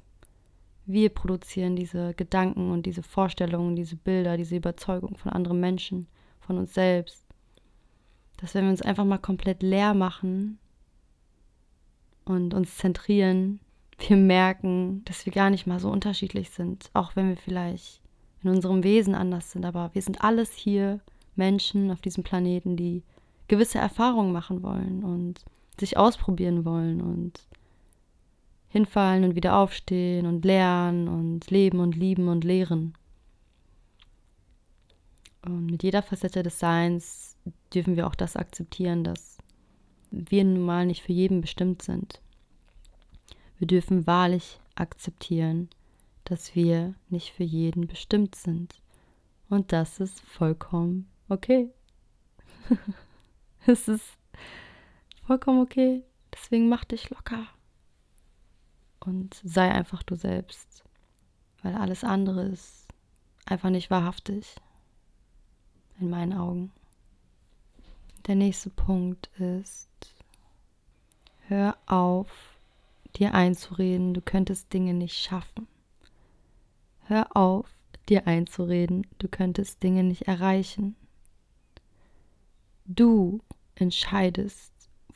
Wir 0.86 1.08
produzieren 1.10 1.76
diese 1.76 2.14
Gedanken 2.14 2.70
und 2.70 2.86
diese 2.86 3.02
Vorstellungen, 3.02 3.76
diese 3.76 3.96
Bilder, 3.96 4.36
diese 4.36 4.56
Überzeugung 4.56 5.16
von 5.16 5.32
anderen 5.32 5.60
Menschen, 5.60 6.08
von 6.40 6.58
uns 6.58 6.74
selbst. 6.74 7.24
Dass 8.38 8.54
wenn 8.54 8.64
wir 8.64 8.70
uns 8.70 8.82
einfach 8.82 9.04
mal 9.04 9.18
komplett 9.18 9.62
leer 9.62 9.94
machen 9.94 10.58
und 12.24 12.54
uns 12.54 12.76
zentrieren 12.76 13.60
wir 13.98 14.16
merken, 14.16 15.02
dass 15.04 15.26
wir 15.26 15.32
gar 15.32 15.50
nicht 15.50 15.66
mal 15.66 15.80
so 15.80 15.90
unterschiedlich 15.90 16.50
sind, 16.50 16.90
auch 16.94 17.16
wenn 17.16 17.28
wir 17.28 17.36
vielleicht 17.36 18.00
in 18.42 18.50
unserem 18.50 18.82
Wesen 18.84 19.14
anders 19.14 19.50
sind. 19.50 19.64
Aber 19.64 19.90
wir 19.94 20.02
sind 20.02 20.22
alles 20.22 20.52
hier 20.52 21.00
Menschen 21.36 21.90
auf 21.90 22.00
diesem 22.00 22.24
Planeten, 22.24 22.76
die 22.76 23.02
gewisse 23.48 23.78
Erfahrungen 23.78 24.32
machen 24.32 24.62
wollen 24.62 25.04
und 25.04 25.44
sich 25.78 25.96
ausprobieren 25.96 26.64
wollen 26.64 27.00
und 27.00 27.46
hinfallen 28.68 29.24
und 29.24 29.36
wieder 29.36 29.56
aufstehen 29.56 30.26
und 30.26 30.44
lernen 30.44 31.08
und 31.08 31.50
leben 31.50 31.78
und 31.80 31.96
lieben 31.96 32.28
und 32.28 32.44
lehren. 32.44 32.94
Und 35.44 35.66
mit 35.66 35.82
jeder 35.82 36.02
Facette 36.02 36.42
des 36.42 36.58
Seins 36.58 37.36
dürfen 37.72 37.96
wir 37.96 38.06
auch 38.06 38.14
das 38.14 38.36
akzeptieren, 38.36 39.04
dass 39.04 39.38
wir 40.10 40.44
nun 40.44 40.62
mal 40.62 40.86
nicht 40.86 41.02
für 41.02 41.12
jeden 41.12 41.40
bestimmt 41.40 41.82
sind. 41.82 42.20
Wir 43.58 43.66
dürfen 43.66 44.06
wahrlich 44.06 44.58
akzeptieren, 44.74 45.68
dass 46.24 46.54
wir 46.54 46.94
nicht 47.10 47.32
für 47.32 47.44
jeden 47.44 47.86
bestimmt 47.86 48.34
sind. 48.34 48.80
Und 49.48 49.72
das 49.72 50.00
ist 50.00 50.20
vollkommen 50.20 51.08
okay. 51.28 51.70
es 53.66 53.88
ist 53.88 54.18
vollkommen 55.26 55.62
okay. 55.62 56.02
Deswegen 56.32 56.68
mach 56.68 56.84
dich 56.84 57.10
locker. 57.10 57.46
Und 59.00 59.40
sei 59.44 59.70
einfach 59.70 60.02
du 60.02 60.16
selbst. 60.16 60.84
Weil 61.62 61.74
alles 61.74 62.04
andere 62.04 62.44
ist 62.44 62.88
einfach 63.46 63.70
nicht 63.70 63.90
wahrhaftig. 63.90 64.56
In 66.00 66.10
meinen 66.10 66.32
Augen. 66.32 66.72
Der 68.26 68.34
nächste 68.34 68.70
Punkt 68.70 69.28
ist, 69.38 69.88
hör 71.48 71.76
auf, 71.86 72.56
dir 73.16 73.34
einzureden, 73.34 74.14
du 74.14 74.22
könntest 74.22 74.72
Dinge 74.72 74.94
nicht 74.94 75.16
schaffen. 75.16 75.68
Hör 77.02 77.36
auf, 77.36 77.68
dir 78.08 78.26
einzureden, 78.26 79.06
du 79.18 79.28
könntest 79.28 79.82
Dinge 79.82 80.02
nicht 80.02 80.22
erreichen. 80.22 80.96
Du 82.86 83.40
entscheidest, 83.76 84.72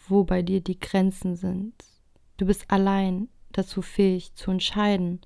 wo 0.08 0.24
bei 0.24 0.42
dir 0.42 0.60
die 0.60 0.78
Grenzen 0.78 1.36
sind. 1.36 1.74
Du 2.36 2.46
bist 2.46 2.70
allein 2.70 3.28
dazu 3.52 3.82
fähig 3.82 4.34
zu 4.34 4.50
entscheiden, 4.50 5.20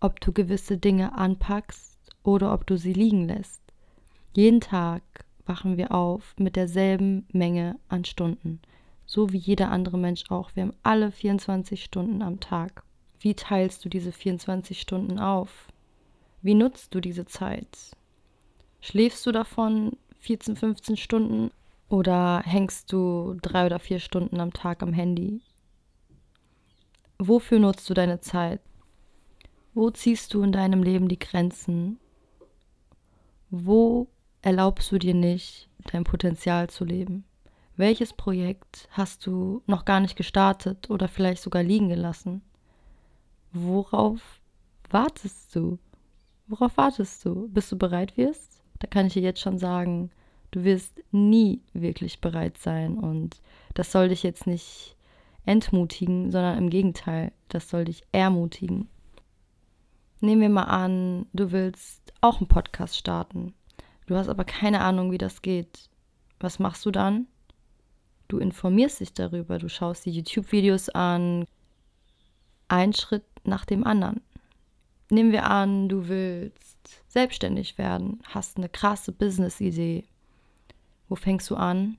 ob 0.00 0.20
du 0.20 0.32
gewisse 0.32 0.78
Dinge 0.78 1.16
anpackst 1.16 1.98
oder 2.22 2.52
ob 2.52 2.66
du 2.66 2.76
sie 2.76 2.92
liegen 2.92 3.26
lässt. 3.26 3.62
Jeden 4.34 4.60
Tag 4.60 5.02
wachen 5.46 5.76
wir 5.76 5.92
auf 5.92 6.34
mit 6.38 6.56
derselben 6.56 7.26
Menge 7.32 7.78
an 7.88 8.04
Stunden. 8.04 8.60
So 9.06 9.32
wie 9.32 9.38
jeder 9.38 9.70
andere 9.70 9.98
Mensch 9.98 10.24
auch. 10.28 10.50
Wir 10.54 10.64
haben 10.64 10.76
alle 10.82 11.12
24 11.12 11.82
Stunden 11.82 12.22
am 12.22 12.40
Tag. 12.40 12.82
Wie 13.20 13.34
teilst 13.34 13.84
du 13.84 13.88
diese 13.88 14.12
24 14.12 14.80
Stunden 14.80 15.18
auf? 15.18 15.68
Wie 16.42 16.54
nutzt 16.54 16.94
du 16.94 17.00
diese 17.00 17.24
Zeit? 17.24 17.96
Schläfst 18.80 19.24
du 19.26 19.32
davon 19.32 19.96
14, 20.18 20.56
15 20.56 20.96
Stunden 20.96 21.50
oder 21.88 22.42
hängst 22.44 22.92
du 22.92 23.36
drei 23.42 23.66
oder 23.66 23.78
vier 23.78 24.00
Stunden 24.00 24.40
am 24.40 24.52
Tag 24.52 24.82
am 24.82 24.92
Handy? 24.92 25.40
Wofür 27.18 27.58
nutzt 27.58 27.88
du 27.88 27.94
deine 27.94 28.20
Zeit? 28.20 28.60
Wo 29.74 29.90
ziehst 29.90 30.32
du 30.34 30.42
in 30.42 30.52
deinem 30.52 30.82
Leben 30.82 31.08
die 31.08 31.18
Grenzen? 31.18 31.98
Wo 33.50 34.08
erlaubst 34.42 34.90
du 34.90 34.98
dir 34.98 35.14
nicht, 35.14 35.68
dein 35.92 36.04
Potenzial 36.04 36.68
zu 36.68 36.84
leben? 36.84 37.24
Welches 37.76 38.14
Projekt 38.14 38.88
hast 38.90 39.26
du 39.26 39.62
noch 39.66 39.84
gar 39.84 40.00
nicht 40.00 40.16
gestartet 40.16 40.88
oder 40.88 41.08
vielleicht 41.08 41.42
sogar 41.42 41.62
liegen 41.62 41.88
gelassen? 41.88 42.42
Worauf 43.52 44.40
wartest 44.90 45.54
du? 45.54 45.78
Worauf 46.46 46.76
wartest 46.76 47.24
du? 47.24 47.48
Bis 47.48 47.68
du 47.68 47.76
bereit 47.76 48.16
wirst? 48.16 48.62
Da 48.78 48.86
kann 48.86 49.06
ich 49.06 49.14
dir 49.14 49.22
jetzt 49.22 49.40
schon 49.40 49.58
sagen, 49.58 50.10
du 50.50 50.64
wirst 50.64 51.02
nie 51.12 51.60
wirklich 51.72 52.20
bereit 52.20 52.58
sein 52.58 52.98
und 52.98 53.40
das 53.74 53.92
soll 53.92 54.08
dich 54.08 54.22
jetzt 54.22 54.46
nicht 54.46 54.96
entmutigen, 55.44 56.30
sondern 56.30 56.58
im 56.58 56.70
Gegenteil, 56.70 57.32
das 57.48 57.70
soll 57.70 57.84
dich 57.84 58.04
ermutigen. 58.12 58.88
Nehmen 60.20 60.40
wir 60.40 60.48
mal 60.48 60.64
an, 60.64 61.26
du 61.32 61.52
willst 61.52 62.12
auch 62.20 62.38
einen 62.38 62.48
Podcast 62.48 62.96
starten. 62.96 63.54
Du 64.06 64.16
hast 64.16 64.28
aber 64.28 64.44
keine 64.44 64.80
Ahnung, 64.80 65.12
wie 65.12 65.18
das 65.18 65.42
geht. 65.42 65.90
Was 66.40 66.58
machst 66.58 66.84
du 66.86 66.90
dann? 66.90 67.26
Du 68.28 68.38
informierst 68.38 69.00
dich 69.00 69.12
darüber, 69.12 69.58
du 69.58 69.68
schaust 69.68 70.04
die 70.06 70.10
YouTube-Videos 70.10 70.88
an, 70.88 71.46
ein 72.68 72.92
Schritt 72.92 73.24
nach 73.44 73.64
dem 73.64 73.84
anderen. 73.84 74.20
Nehmen 75.10 75.32
wir 75.32 75.44
an, 75.48 75.88
du 75.88 76.08
willst 76.08 77.02
selbstständig 77.08 77.78
werden, 77.78 78.20
hast 78.24 78.56
eine 78.56 78.68
krasse 78.68 79.12
Business-Idee. 79.12 80.04
Wo 81.08 81.16
fängst 81.16 81.48
du 81.50 81.56
an? 81.56 81.98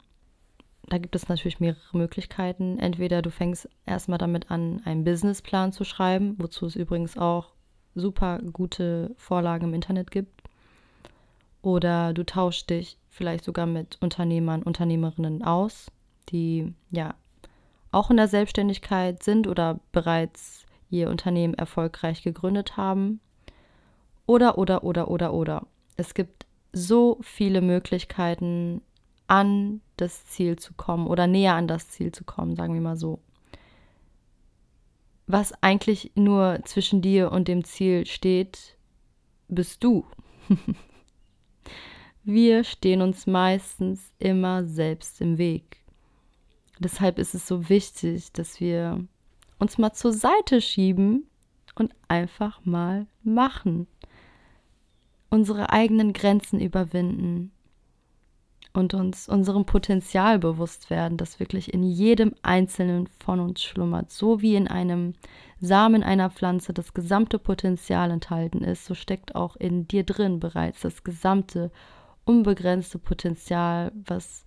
Da 0.89 0.97
gibt 0.97 1.15
es 1.15 1.27
natürlich 1.27 1.59
mehrere 1.59 1.97
Möglichkeiten. 1.97 2.79
Entweder 2.79 3.21
du 3.21 3.29
fängst 3.29 3.69
erstmal 3.85 4.17
damit 4.17 4.51
an, 4.51 4.81
einen 4.85 5.03
Businessplan 5.03 5.73
zu 5.73 5.83
schreiben, 5.83 6.35
wozu 6.37 6.65
es 6.65 6.75
übrigens 6.75 7.17
auch 7.17 7.53
super 7.95 8.39
gute 8.53 9.13
Vorlagen 9.17 9.65
im 9.65 9.73
Internet 9.73 10.11
gibt. 10.11 10.43
Oder 11.61 12.13
du 12.13 12.25
tauschst 12.25 12.69
dich 12.69 12.97
vielleicht 13.09 13.43
sogar 13.43 13.65
mit 13.65 13.97
Unternehmern, 14.01 14.63
Unternehmerinnen 14.63 15.43
aus, 15.43 15.91
die 16.29 16.73
ja 16.91 17.15
auch 17.91 18.09
in 18.09 18.17
der 18.17 18.27
Selbstständigkeit 18.27 19.23
sind 19.23 19.47
oder 19.47 19.79
bereits 19.91 20.65
ihr 20.89 21.09
Unternehmen 21.09 21.53
erfolgreich 21.53 22.21
gegründet 22.23 22.77
haben. 22.77 23.19
Oder, 24.25 24.57
oder, 24.57 24.83
oder, 24.83 25.09
oder, 25.09 25.33
oder. 25.33 25.65
Es 25.95 26.13
gibt 26.13 26.45
so 26.73 27.17
viele 27.21 27.61
Möglichkeiten, 27.61 28.81
an 29.27 29.81
das 29.97 30.25
Ziel 30.25 30.57
zu 30.57 30.73
kommen 30.73 31.07
oder 31.07 31.27
näher 31.27 31.55
an 31.55 31.67
das 31.67 31.89
Ziel 31.89 32.11
zu 32.11 32.23
kommen, 32.23 32.55
sagen 32.55 32.73
wir 32.73 32.81
mal 32.81 32.97
so. 32.97 33.19
Was 35.25 35.51
eigentlich 35.61 36.11
nur 36.15 36.59
zwischen 36.63 37.01
dir 37.01 37.31
und 37.31 37.47
dem 37.47 37.65
Ziel 37.65 38.05
steht, 38.05 38.77
bist 39.49 39.83
du. 39.83 40.05
wir 42.23 42.63
stehen 42.63 43.01
uns 43.01 43.27
meistens 43.27 44.13
immer 44.19 44.63
selbst 44.63 45.19
im 45.19 45.37
Weg. 45.37 45.77
Deshalb 46.79 47.19
ist 47.19 47.33
es 47.33 47.47
so 47.47 47.69
wichtig, 47.69 48.31
dass 48.31 48.59
wir 48.59 49.05
uns 49.59 49.77
mal 49.77 49.93
zur 49.93 50.13
Seite 50.13 50.61
schieben 50.61 51.27
und 51.75 51.93
einfach 52.07 52.63
mal 52.63 53.07
machen. 53.23 53.87
Unsere 55.29 55.71
eigenen 55.71 56.13
Grenzen 56.13 56.61
überwinden 56.61 57.51
und 58.77 58.93
uns 58.93 59.27
unserem 59.27 59.65
Potenzial 59.65 60.37
bewusst 60.37 60.91
werden, 60.91 61.17
das 61.17 61.39
wirklich 61.39 61.73
in 61.73 61.81
jedem 61.81 62.35
Einzelnen 62.43 63.09
von 63.19 63.39
uns 63.39 63.63
schlummert. 63.63 64.11
So 64.11 64.43
wie 64.43 64.55
in 64.55 64.67
einem 64.67 65.13
Samen 65.59 66.03
einer 66.03 66.29
Pflanze 66.29 66.73
das 66.73 66.93
gesamte 66.93 67.39
Potenzial 67.39 68.11
enthalten 68.11 68.63
ist, 68.63 68.85
so 68.85 68.93
steckt 68.93 69.33
auch 69.33 69.55
in 69.55 69.87
dir 69.87 70.03
drin 70.03 70.39
bereits 70.39 70.81
das 70.81 71.03
gesamte 71.03 71.71
unbegrenzte 72.23 72.99
Potenzial, 72.99 73.91
was 74.05 74.45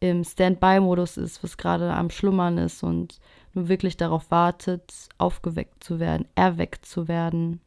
im 0.00 0.24
Standby-Modus 0.24 1.16
ist, 1.16 1.44
was 1.44 1.56
gerade 1.56 1.92
am 1.92 2.10
Schlummern 2.10 2.58
ist 2.58 2.82
und 2.82 3.20
nur 3.54 3.68
wirklich 3.68 3.96
darauf 3.96 4.32
wartet, 4.32 5.08
aufgeweckt 5.18 5.84
zu 5.84 6.00
werden, 6.00 6.26
erweckt 6.34 6.84
zu 6.84 7.06
werden. 7.06 7.60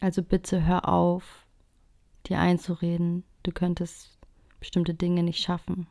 Also 0.00 0.22
bitte 0.22 0.64
hör 0.64 0.88
auf, 0.88 1.46
dir 2.26 2.38
einzureden, 2.38 3.24
du 3.42 3.52
könntest 3.52 4.11
bestimmte 4.62 4.94
Dinge 4.94 5.24
nicht 5.24 5.42
schaffen. 5.42 5.88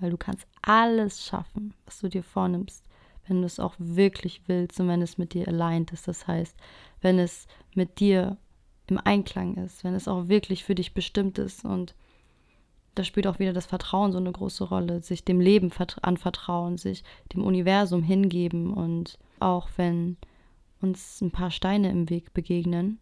Weil 0.00 0.10
du 0.10 0.16
kannst 0.16 0.46
alles 0.62 1.24
schaffen, 1.24 1.74
was 1.84 2.00
du 2.00 2.08
dir 2.08 2.24
vornimmst, 2.24 2.84
wenn 3.26 3.40
du 3.40 3.46
es 3.46 3.60
auch 3.60 3.74
wirklich 3.78 4.42
willst 4.46 4.80
und 4.80 4.88
wenn 4.88 5.00
es 5.00 5.16
mit 5.16 5.32
dir 5.32 5.46
aligned 5.46 5.92
ist. 5.92 6.08
Das 6.08 6.26
heißt, 6.26 6.56
wenn 7.00 7.20
es 7.20 7.46
mit 7.74 8.00
dir 8.00 8.36
im 8.88 8.98
Einklang 8.98 9.54
ist, 9.56 9.84
wenn 9.84 9.94
es 9.94 10.08
auch 10.08 10.26
wirklich 10.26 10.64
für 10.64 10.74
dich 10.74 10.92
bestimmt 10.92 11.38
ist 11.38 11.64
und 11.64 11.94
da 12.96 13.04
spielt 13.04 13.28
auch 13.28 13.38
wieder 13.38 13.52
das 13.52 13.66
Vertrauen 13.66 14.10
so 14.10 14.18
eine 14.18 14.32
große 14.32 14.64
Rolle, 14.64 15.00
sich 15.00 15.24
dem 15.24 15.40
Leben 15.40 15.70
anvertrauen, 16.02 16.78
sich 16.78 17.04
dem 17.32 17.44
Universum 17.44 18.02
hingeben 18.02 18.72
und 18.72 19.18
auch 19.38 19.68
wenn 19.76 20.16
uns 20.80 21.20
ein 21.20 21.30
paar 21.30 21.52
Steine 21.52 21.90
im 21.90 22.10
Weg 22.10 22.34
begegnen, 22.34 22.98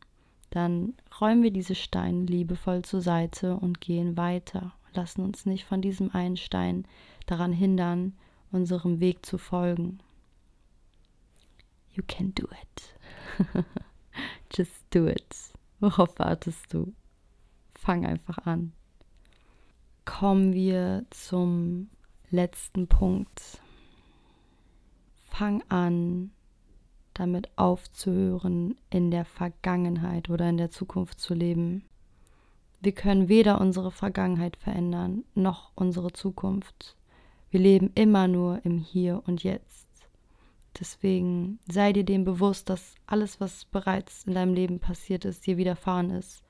dann 0.56 0.94
räumen 1.20 1.42
wir 1.42 1.50
diese 1.50 1.74
Steine 1.74 2.24
liebevoll 2.24 2.82
zur 2.82 3.00
Seite 3.00 3.56
und 3.56 3.80
gehen 3.80 4.16
weiter, 4.16 4.72
lassen 4.94 5.22
uns 5.22 5.46
nicht 5.46 5.64
von 5.64 5.80
diesem 5.80 6.14
einen 6.14 6.36
Stein 6.36 6.86
daran 7.26 7.52
hindern, 7.52 8.14
unserem 8.50 9.00
Weg 9.00 9.24
zu 9.24 9.38
folgen. 9.38 10.00
You 11.94 12.02
can 12.06 12.34
do 12.34 12.46
it. 12.62 13.54
Just 14.52 14.86
do 14.90 15.06
it. 15.06 15.34
Worauf 15.80 16.18
wartest 16.18 16.72
du? 16.72 16.92
Fang 17.74 18.06
einfach 18.06 18.38
an 18.38 18.72
kommen 20.06 20.54
wir 20.54 21.04
zum 21.10 21.90
letzten 22.30 22.86
Punkt. 22.86 23.60
Fang 25.28 25.62
an, 25.68 26.30
damit 27.18 27.48
aufzuhören, 27.56 28.76
in 28.90 29.10
der 29.10 29.24
Vergangenheit 29.24 30.30
oder 30.30 30.48
in 30.48 30.56
der 30.56 30.70
Zukunft 30.70 31.20
zu 31.20 31.34
leben. 31.34 31.84
Wir 32.80 32.92
können 32.92 33.28
weder 33.28 33.60
unsere 33.60 33.90
Vergangenheit 33.90 34.56
verändern, 34.56 35.24
noch 35.34 35.72
unsere 35.74 36.12
Zukunft. 36.12 36.96
Wir 37.50 37.60
leben 37.60 37.90
immer 37.94 38.28
nur 38.28 38.64
im 38.64 38.78
Hier 38.78 39.22
und 39.26 39.42
Jetzt. 39.42 39.86
Deswegen 40.78 41.58
sei 41.70 41.92
dir 41.92 42.04
dem 42.04 42.24
bewusst, 42.24 42.68
dass 42.68 42.96
alles, 43.06 43.40
was 43.40 43.64
bereits 43.64 44.24
in 44.24 44.34
deinem 44.34 44.52
Leben 44.52 44.78
passiert 44.78 45.24
ist, 45.24 45.46
dir 45.46 45.56
widerfahren 45.56 46.10
ist. 46.10 46.42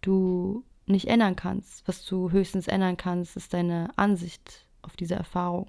Du 0.00 0.64
nicht 0.86 1.06
ändern 1.06 1.36
kannst. 1.36 1.86
Was 1.86 2.04
du 2.04 2.30
höchstens 2.30 2.66
ändern 2.66 2.96
kannst, 2.96 3.36
ist 3.36 3.54
deine 3.54 3.90
Ansicht 3.96 4.66
auf 4.82 4.96
diese 4.96 5.14
Erfahrung. 5.14 5.68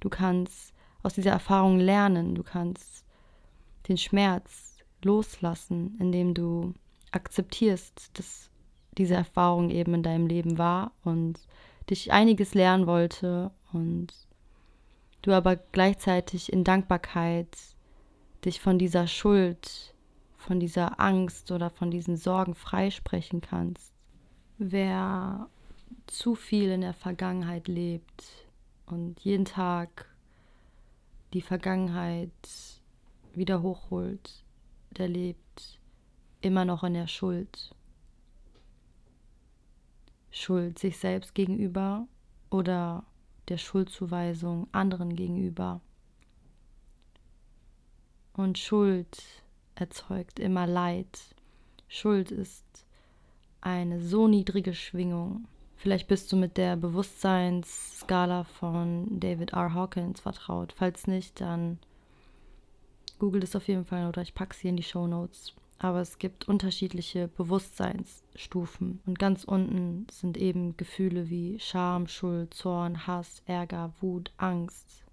Du 0.00 0.08
kannst 0.08 0.72
aus 1.02 1.14
dieser 1.14 1.32
Erfahrung 1.32 1.78
lernen, 1.78 2.34
du 2.34 2.42
kannst 2.42 3.03
den 3.88 3.98
Schmerz 3.98 4.78
loslassen, 5.02 5.96
indem 5.98 6.34
du 6.34 6.74
akzeptierst, 7.10 8.18
dass 8.18 8.50
diese 8.96 9.14
Erfahrung 9.14 9.70
eben 9.70 9.94
in 9.94 10.02
deinem 10.02 10.26
Leben 10.26 10.58
war 10.58 10.92
und 11.02 11.38
dich 11.90 12.12
einiges 12.12 12.54
lernen 12.54 12.86
wollte 12.86 13.50
und 13.72 14.08
du 15.22 15.32
aber 15.32 15.56
gleichzeitig 15.56 16.52
in 16.52 16.64
Dankbarkeit 16.64 17.56
dich 18.44 18.60
von 18.60 18.78
dieser 18.78 19.06
Schuld, 19.06 19.94
von 20.36 20.60
dieser 20.60 21.00
Angst 21.00 21.50
oder 21.50 21.70
von 21.70 21.90
diesen 21.90 22.16
Sorgen 22.16 22.54
freisprechen 22.54 23.40
kannst. 23.40 23.92
Wer 24.58 25.48
zu 26.06 26.34
viel 26.34 26.70
in 26.70 26.82
der 26.82 26.94
Vergangenheit 26.94 27.68
lebt 27.68 28.24
und 28.86 29.20
jeden 29.20 29.44
Tag 29.44 30.06
die 31.32 31.42
Vergangenheit 31.42 32.30
wieder 33.36 33.62
hochholt, 33.62 34.44
der 34.90 35.08
lebt 35.08 35.80
immer 36.40 36.64
noch 36.64 36.84
in 36.84 36.94
der 36.94 37.06
Schuld. 37.06 37.74
Schuld 40.30 40.78
sich 40.78 40.98
selbst 40.98 41.34
gegenüber 41.34 42.06
oder 42.50 43.04
der 43.48 43.58
Schuldzuweisung 43.58 44.68
anderen 44.72 45.14
gegenüber. 45.14 45.80
Und 48.32 48.58
Schuld 48.58 49.22
erzeugt 49.74 50.38
immer 50.38 50.66
Leid. 50.66 51.34
Schuld 51.88 52.30
ist 52.30 52.64
eine 53.60 54.00
so 54.00 54.26
niedrige 54.26 54.74
Schwingung, 54.74 55.46
Vielleicht 55.84 56.08
bist 56.08 56.32
du 56.32 56.36
mit 56.36 56.56
der 56.56 56.76
Bewusstseinsskala 56.76 58.44
von 58.44 59.20
David 59.20 59.52
R. 59.52 59.74
Hawkins 59.74 60.18
vertraut. 60.18 60.72
Falls 60.74 61.06
nicht, 61.06 61.42
dann 61.42 61.78
google 63.24 63.42
es 63.42 63.56
auf 63.56 63.68
jeden 63.68 63.86
Fall 63.86 64.06
oder 64.06 64.20
ich 64.20 64.34
packe 64.34 64.54
sie 64.54 64.68
in 64.68 64.76
die 64.76 64.82
Show 64.82 65.06
Notes. 65.06 65.54
Aber 65.78 66.02
es 66.02 66.18
gibt 66.18 66.46
unterschiedliche 66.46 67.26
Bewusstseinsstufen. 67.26 69.00
Und 69.06 69.18
ganz 69.18 69.44
unten 69.44 70.06
sind 70.10 70.36
eben 70.36 70.76
Gefühle 70.76 71.30
wie 71.30 71.58
Scham, 71.58 72.06
Schuld, 72.06 72.52
Zorn, 72.52 73.06
Hass, 73.06 73.42
Ärger, 73.46 73.94
Wut, 74.02 74.30
Angst. 74.36 75.06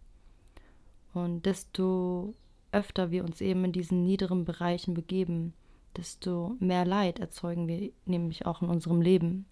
Und 1.13 1.45
desto 1.45 2.36
öfter 2.74 3.12
wir 3.12 3.24
uns 3.24 3.39
eben 3.39 3.63
in 3.63 3.71
diesen 3.71 4.04
niederen 4.04 4.43
Bereichen 4.43 4.93
begeben, 4.93 5.54
desto 5.95 6.58
mehr 6.60 6.84
Leid 6.84 7.19
erzeugen 7.19 7.69
wir 7.69 7.91
nämlich 8.06 8.45
auch 8.45 8.62
in 8.62 8.67
unserem 8.67 9.02
Leben. 9.02 9.45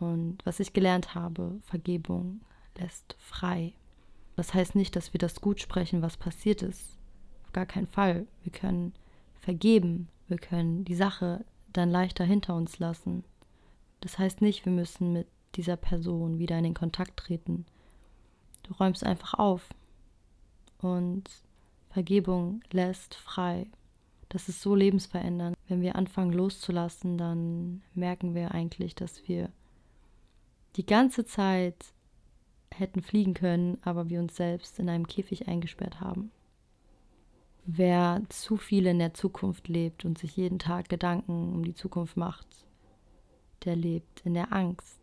Und 0.00 0.38
was 0.44 0.58
ich 0.58 0.72
gelernt 0.72 1.14
habe, 1.14 1.60
Vergebung 1.62 2.40
lässt 2.76 3.14
frei. 3.20 3.74
Das 4.34 4.54
heißt 4.54 4.74
nicht, 4.74 4.96
dass 4.96 5.12
wir 5.12 5.18
das 5.18 5.40
gut 5.40 5.60
sprechen, 5.60 6.02
was 6.02 6.16
passiert 6.16 6.62
ist. 6.62 6.95
Gar 7.52 7.66
keinen 7.66 7.86
Fall. 7.86 8.26
Wir 8.42 8.52
können 8.52 8.92
vergeben. 9.40 10.08
Wir 10.28 10.38
können 10.38 10.84
die 10.84 10.94
Sache 10.94 11.44
dann 11.72 11.90
leichter 11.90 12.24
hinter 12.24 12.54
uns 12.54 12.78
lassen. 12.78 13.24
Das 14.00 14.18
heißt 14.18 14.42
nicht, 14.42 14.64
wir 14.64 14.72
müssen 14.72 15.12
mit 15.12 15.26
dieser 15.54 15.76
Person 15.76 16.38
wieder 16.38 16.58
in 16.58 16.64
den 16.64 16.74
Kontakt 16.74 17.16
treten. 17.16 17.64
Du 18.62 18.74
räumst 18.74 19.04
einfach 19.04 19.34
auf. 19.34 19.68
Und 20.78 21.24
Vergebung 21.90 22.60
lässt 22.72 23.14
frei. 23.14 23.66
Das 24.28 24.48
ist 24.48 24.60
so 24.60 24.74
lebensverändernd. 24.74 25.56
Wenn 25.68 25.80
wir 25.80 25.96
anfangen 25.96 26.32
loszulassen, 26.32 27.16
dann 27.16 27.82
merken 27.94 28.34
wir 28.34 28.52
eigentlich, 28.52 28.94
dass 28.94 29.26
wir 29.28 29.50
die 30.76 30.84
ganze 30.84 31.24
Zeit 31.24 31.94
hätten 32.74 33.00
fliegen 33.00 33.34
können, 33.34 33.78
aber 33.82 34.10
wir 34.10 34.20
uns 34.20 34.36
selbst 34.36 34.78
in 34.78 34.88
einem 34.88 35.06
Käfig 35.06 35.48
eingesperrt 35.48 36.00
haben. 36.00 36.30
Wer 37.68 38.22
zu 38.28 38.56
viel 38.56 38.86
in 38.86 39.00
der 39.00 39.12
Zukunft 39.12 39.66
lebt 39.66 40.04
und 40.04 40.18
sich 40.18 40.36
jeden 40.36 40.60
Tag 40.60 40.88
Gedanken 40.88 41.52
um 41.52 41.64
die 41.64 41.74
Zukunft 41.74 42.16
macht, 42.16 42.46
der 43.64 43.74
lebt 43.74 44.20
in 44.24 44.34
der 44.34 44.52
Angst. 44.52 45.00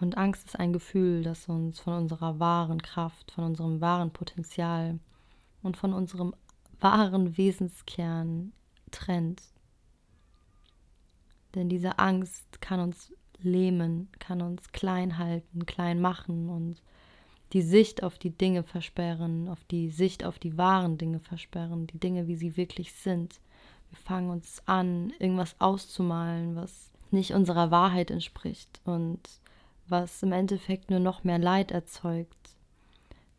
Und 0.00 0.16
Angst 0.16 0.46
ist 0.46 0.60
ein 0.60 0.72
Gefühl, 0.72 1.24
das 1.24 1.48
uns 1.48 1.80
von 1.80 1.94
unserer 1.94 2.38
wahren 2.38 2.80
Kraft, 2.80 3.32
von 3.32 3.42
unserem 3.42 3.80
wahren 3.80 4.12
Potenzial 4.12 5.00
und 5.60 5.76
von 5.76 5.92
unserem 5.92 6.36
wahren 6.78 7.36
Wesenskern 7.36 8.52
trennt. 8.92 9.42
Denn 11.56 11.68
diese 11.68 11.98
Angst 11.98 12.60
kann 12.60 12.78
uns 12.78 13.12
lähmen, 13.40 14.08
kann 14.20 14.40
uns 14.40 14.70
klein 14.70 15.18
halten, 15.18 15.66
klein 15.66 16.00
machen 16.00 16.48
und 16.48 16.80
die 17.52 17.62
Sicht 17.62 18.02
auf 18.02 18.18
die 18.18 18.30
Dinge 18.30 18.62
versperren, 18.62 19.48
auf 19.48 19.64
die 19.64 19.90
Sicht 19.90 20.24
auf 20.24 20.38
die 20.38 20.56
wahren 20.56 20.98
Dinge 20.98 21.18
versperren, 21.20 21.86
die 21.86 21.98
Dinge, 21.98 22.28
wie 22.28 22.36
sie 22.36 22.56
wirklich 22.56 22.92
sind. 22.92 23.40
Wir 23.90 23.98
fangen 23.98 24.30
uns 24.30 24.62
an, 24.66 25.12
irgendwas 25.18 25.56
auszumalen, 25.58 26.54
was 26.54 26.90
nicht 27.10 27.32
unserer 27.32 27.70
Wahrheit 27.70 28.10
entspricht 28.10 28.80
und 28.84 29.18
was 29.88 30.22
im 30.22 30.32
Endeffekt 30.32 30.90
nur 30.90 31.00
noch 31.00 31.24
mehr 31.24 31.38
Leid 31.38 31.72
erzeugt. 31.72 32.54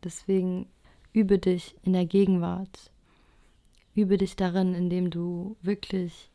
Deswegen 0.04 0.66
übe 1.12 1.38
dich 1.38 1.74
in 1.82 1.94
der 1.94 2.04
Gegenwart. 2.04 2.90
Übe 3.94 4.18
dich 4.18 4.36
darin, 4.36 4.74
indem 4.74 5.10
du 5.10 5.56
wirklich 5.62 6.30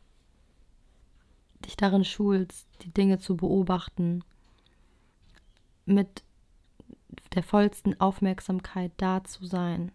dich 1.64 1.76
darin 1.76 2.04
schulst, 2.04 2.66
die 2.82 2.90
Dinge 2.90 3.18
zu 3.18 3.36
beobachten, 3.36 4.22
mit 5.86 6.22
der 7.34 7.42
vollsten 7.42 8.00
Aufmerksamkeit 8.00 8.92
da 8.96 9.22
zu 9.24 9.46
sein, 9.46 9.92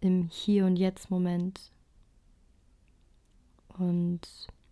im 0.00 0.28
Hier 0.28 0.66
und 0.66 0.76
Jetzt 0.76 1.10
Moment. 1.10 1.70
Und 3.78 4.20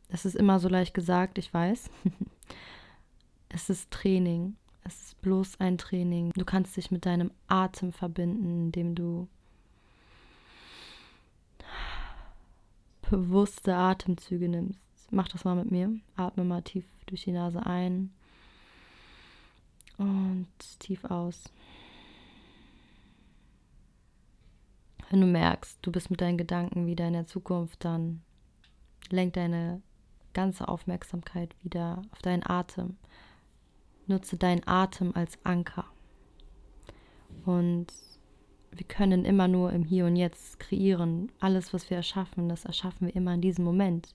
es 0.09 0.25
ist 0.25 0.37
immer 0.37 0.59
so 0.59 0.69
leicht 0.69 0.95
gesagt, 0.95 1.39
ich 1.39 1.53
weiß. 1.53 1.91
es 3.49 3.71
ist 3.71 3.91
Training. 3.91 4.57
Es 4.85 5.01
ist 5.01 5.21
bloß 5.23 5.61
ein 5.61 5.79
Training. 5.79 6.33
Du 6.33 6.45
kannst 6.45 6.77
dich 6.77 6.91
mit 6.91 7.07
deinem 7.07 7.31
Atem 7.47 7.93
verbinden, 7.93 8.67
indem 8.67 8.95
du 8.95 9.29
bewusste 13.11 13.75
Atemzüge 13.75 14.49
nimmst. 14.49 14.81
Mach 15.11 15.29
das 15.29 15.45
mal 15.45 15.55
mit 15.55 15.71
mir. 15.71 15.95
Atme 16.17 16.45
mal 16.45 16.63
tief 16.63 16.85
durch 17.07 17.25
die 17.25 17.33
Nase 17.33 17.65
ein 17.65 18.11
und 19.99 20.49
tief 20.79 21.05
aus. 21.05 21.45
Wenn 25.11 25.21
du 25.21 25.27
merkst, 25.27 25.79
du 25.83 25.93
bist 25.93 26.11
mit 26.11 26.21
deinen 26.21 26.39
Gedanken 26.39 26.87
wieder 26.87 27.07
in 27.07 27.13
der 27.13 27.27
Zukunft, 27.27 27.85
dann 27.85 28.23
lenk 29.11 29.35
deine 29.35 29.83
ganze 30.33 30.69
Aufmerksamkeit 30.69 31.55
wieder 31.63 32.03
auf 32.13 32.23
deinen 32.23 32.47
Atem. 32.47 32.97
Nutze 34.07 34.37
deinen 34.37 34.67
Atem 34.67 35.15
als 35.15 35.39
Anker. 35.45 35.85
Und 37.45 37.93
wir 38.71 38.87
können 38.87 39.25
immer 39.25 39.49
nur 39.49 39.73
im 39.73 39.85
Hier 39.85 40.07
und 40.07 40.17
Jetzt 40.17 40.59
kreieren. 40.59 41.31
Alles, 41.41 41.75
was 41.75 41.91
wir 41.91 41.99
erschaffen, 41.99 42.49
das 42.49 42.65
erschaffen 42.65 43.09
wir 43.09 43.15
immer 43.15 43.35
in 43.35 43.43
diesem 43.43 43.65
Moment. 43.65 44.15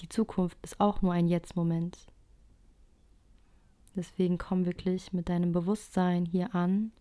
Die 0.00 0.08
Zukunft 0.08 0.58
ist 0.62 0.80
auch 0.80 1.02
nur 1.02 1.12
ein 1.12 1.28
Jetzt-Moment. 1.28 1.98
Deswegen 3.98 4.38
komm 4.38 4.64
wirklich 4.64 5.12
mit 5.12 5.28
deinem 5.28 5.50
Bewusstsein 5.50 6.24
hier 6.24 6.54
an. 6.54 6.92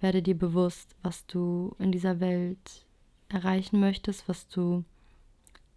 Werde 0.00 0.22
dir 0.22 0.36
bewusst, 0.36 0.96
was 1.02 1.26
du 1.26 1.76
in 1.78 1.92
dieser 1.92 2.18
Welt 2.18 2.86
erreichen 3.28 3.78
möchtest, 3.78 4.26
was 4.26 4.48
du 4.48 4.84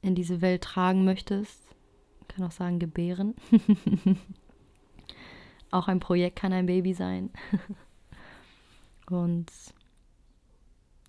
in 0.02 0.16
diese 0.16 0.40
Welt 0.40 0.64
tragen 0.64 1.04
möchtest. 1.04 1.76
Ich 2.22 2.30
kann 2.30 2.46
auch 2.46 2.52
sagen, 2.52 2.80
gebären. 2.80 3.36
auch 5.72 5.90
ein 5.90 6.00
Projekt 6.00 6.38
kann 6.38 6.54
ein 6.54 6.68
Baby 6.68 6.94
sein. 6.94 7.30
Und 9.10 9.52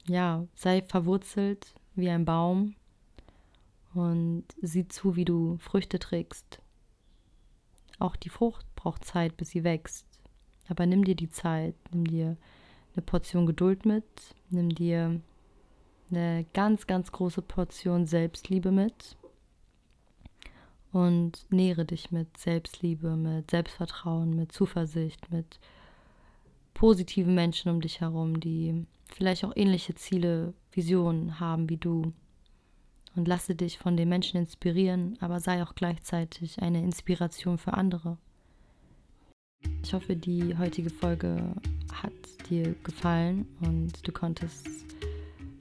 ja, 0.09 0.49
sei 0.57 0.83
verwurzelt 0.83 1.75
wie 1.95 2.11
ein 2.11 2.25
Baum 2.25 2.75
und 3.95 4.45
sieh 4.63 4.89
zu, 4.89 5.15
wie 5.15 5.25
du 5.25 5.59
Früchte 5.59 5.99
trägst. 5.99 6.61
Auch 7.99 8.17
die 8.17 8.31
Frucht 8.31 8.65
braucht 8.81 9.05
Zeit, 9.05 9.37
bis 9.37 9.51
sie 9.51 9.65
wächst. 9.65 10.07
Aber 10.69 10.87
nimm 10.87 11.05
dir 11.05 11.15
die 11.15 11.31
Zeit, 11.31 11.75
nimm 11.93 12.07
dir 12.07 12.37
eine 12.95 13.03
Portion 13.03 13.47
Geduld 13.47 13.85
mit, 13.85 14.05
nimm 14.51 14.71
dir 14.71 15.21
eine 16.11 16.47
ganz, 16.55 16.87
ganz 16.87 17.13
große 17.13 17.43
Portion 17.43 18.07
Selbstliebe 18.07 18.71
mit 18.73 19.17
und 20.93 21.47
nähre 21.51 21.85
dich 21.85 22.11
mit 22.11 22.37
Selbstliebe, 22.37 23.17
mit 23.17 23.51
Selbstvertrauen, 23.51 24.35
mit 24.35 24.53
Zuversicht, 24.53 25.31
mit 25.31 25.61
positiven 26.75 27.35
Menschen 27.35 27.71
um 27.71 27.81
dich 27.81 28.01
herum, 28.01 28.41
die 28.41 28.87
vielleicht 29.15 29.45
auch 29.45 29.53
ähnliche 29.55 29.95
Ziele, 29.95 30.55
Visionen 30.73 31.39
haben 31.41 31.69
wie 31.69 31.77
du. 31.77 32.13
Und 33.17 33.27
lasse 33.27 33.57
dich 33.57 33.77
von 33.77 33.97
den 33.97 34.09
Menschen 34.09 34.37
inspirieren, 34.39 35.19
aber 35.21 35.41
sei 35.41 35.65
auch 35.65 35.75
gleichzeitig 35.75 36.63
eine 36.63 36.81
Inspiration 36.81 37.59
für 37.59 37.75
andere. 37.75 38.19
Ich 39.91 39.95
hoffe, 39.95 40.15
die 40.15 40.57
heutige 40.57 40.89
Folge 40.89 41.37
hat 41.93 42.13
dir 42.49 42.77
gefallen 42.85 43.45
und 43.61 44.07
du 44.07 44.13
konntest 44.13 44.69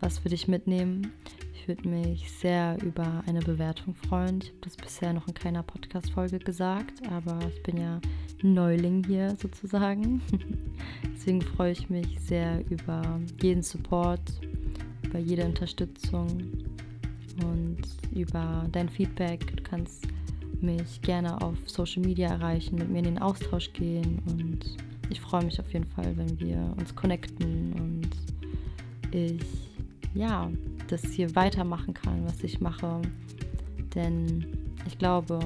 was 0.02 0.20
für 0.20 0.30
dich 0.30 0.48
mitnehmen. 0.48 1.12
Ich 1.56 1.68
würde 1.68 1.89
mich 1.89 2.32
sehr 2.34 2.78
über 2.84 3.24
eine 3.26 3.39
Bewertung 3.39 3.96
freuen. 3.96 4.42
Ich 4.44 4.50
habe 4.50 4.60
das 4.62 4.78
bisher 4.78 5.13
noch 5.13 5.28
in 5.28 5.34
keiner 5.34 5.63
Podcast-Folge 5.63 6.38
gesagt, 6.38 7.02
aber 7.10 7.39
ich 7.48 7.63
bin 7.63 7.78
ja 7.78 8.00
Neuling 8.44 9.04
hier 9.04 9.36
sozusagen. 9.36 10.22
Deswegen 11.15 11.42
freue 11.42 11.72
ich 11.72 11.89
mich 11.89 12.20
sehr 12.20 12.63
über 12.70 13.20
jeden 13.42 13.63
Support, 13.63 14.22
über 15.06 15.18
jede 15.18 15.44
Unterstützung 15.44 16.28
und 17.44 17.82
über 18.13 18.68
dein 18.72 18.89
Feedback. 18.89 19.58
Du 19.58 19.63
kannst 19.63 20.08
mich 20.62 21.02
gerne 21.02 21.41
auf 21.41 21.56
Social 21.67 22.04
Media 22.04 22.30
erreichen, 22.30 22.78
mit 22.78 22.89
mir 22.89 23.00
in 23.00 23.06
den 23.06 23.19
Austausch 23.19 23.72
gehen 23.74 24.19
und 24.28 24.78
ich 25.10 25.19
freue 25.19 25.43
mich 25.43 25.60
auf 25.60 25.72
jeden 25.74 25.86
Fall, 25.86 26.15
wenn 26.17 26.39
wir 26.39 26.74
uns 26.78 26.95
connecten 26.95 27.74
und 27.74 28.10
ich 29.12 29.41
ja 30.13 30.50
das 30.88 31.04
hier 31.04 31.36
weitermachen 31.36 31.93
kann, 31.93 32.26
was 32.26 32.43
ich 32.43 32.62
mache. 32.62 33.02
Denn 33.95 34.45
ich 34.86 34.98
glaube, 34.98 35.39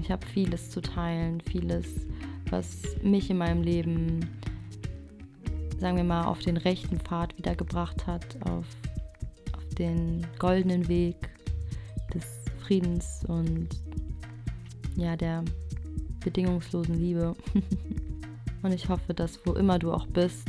ich 0.00 0.10
habe 0.10 0.26
vieles 0.26 0.70
zu 0.70 0.80
teilen, 0.80 1.40
vieles, 1.40 1.86
was 2.50 2.82
mich 3.02 3.30
in 3.30 3.38
meinem 3.38 3.62
Leben, 3.62 4.20
sagen 5.78 5.96
wir 5.96 6.04
mal, 6.04 6.24
auf 6.24 6.40
den 6.40 6.56
rechten 6.56 6.98
Pfad 6.98 7.36
wiedergebracht 7.38 8.06
hat, 8.06 8.36
auf, 8.42 8.66
auf 9.54 9.74
den 9.78 10.26
goldenen 10.38 10.88
Weg 10.88 11.16
des 12.12 12.41
Friedens 12.72 13.22
und 13.28 13.68
ja, 14.96 15.14
der 15.14 15.44
bedingungslosen 16.24 16.94
Liebe. 16.94 17.34
Und 18.62 18.72
ich 18.72 18.88
hoffe, 18.88 19.12
dass 19.12 19.44
wo 19.44 19.52
immer 19.54 19.78
du 19.78 19.92
auch 19.92 20.06
bist, 20.06 20.48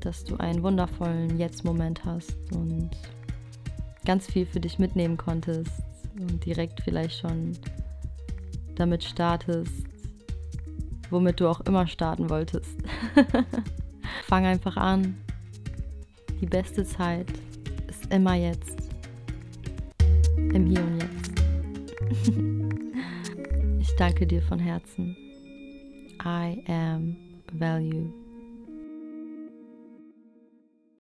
dass 0.00 0.24
du 0.24 0.36
einen 0.38 0.62
wundervollen 0.62 1.38
Jetzt-Moment 1.38 2.04
hast 2.06 2.34
und 2.54 2.88
ganz 4.06 4.26
viel 4.26 4.46
für 4.46 4.60
dich 4.60 4.78
mitnehmen 4.78 5.18
konntest 5.18 5.70
und 6.18 6.42
direkt 6.46 6.80
vielleicht 6.82 7.18
schon 7.18 7.52
damit 8.76 9.04
startest, 9.04 9.84
womit 11.10 11.38
du 11.38 11.48
auch 11.48 11.60
immer 11.60 11.86
starten 11.86 12.30
wolltest. 12.30 12.78
Fang 14.26 14.46
einfach 14.46 14.78
an. 14.78 15.18
Die 16.40 16.46
beste 16.46 16.82
Zeit 16.86 17.30
ist 17.88 18.10
immer 18.10 18.36
jetzt. 18.36 18.88
Im 20.54 20.66
Hier 20.66 20.82
und 20.82 21.00
Jetzt. 21.00 21.03
Danke 23.96 24.26
dir 24.26 24.42
von 24.42 24.58
Herzen. 24.58 25.16
I 26.22 26.62
am 26.68 27.16
value. 27.52 28.23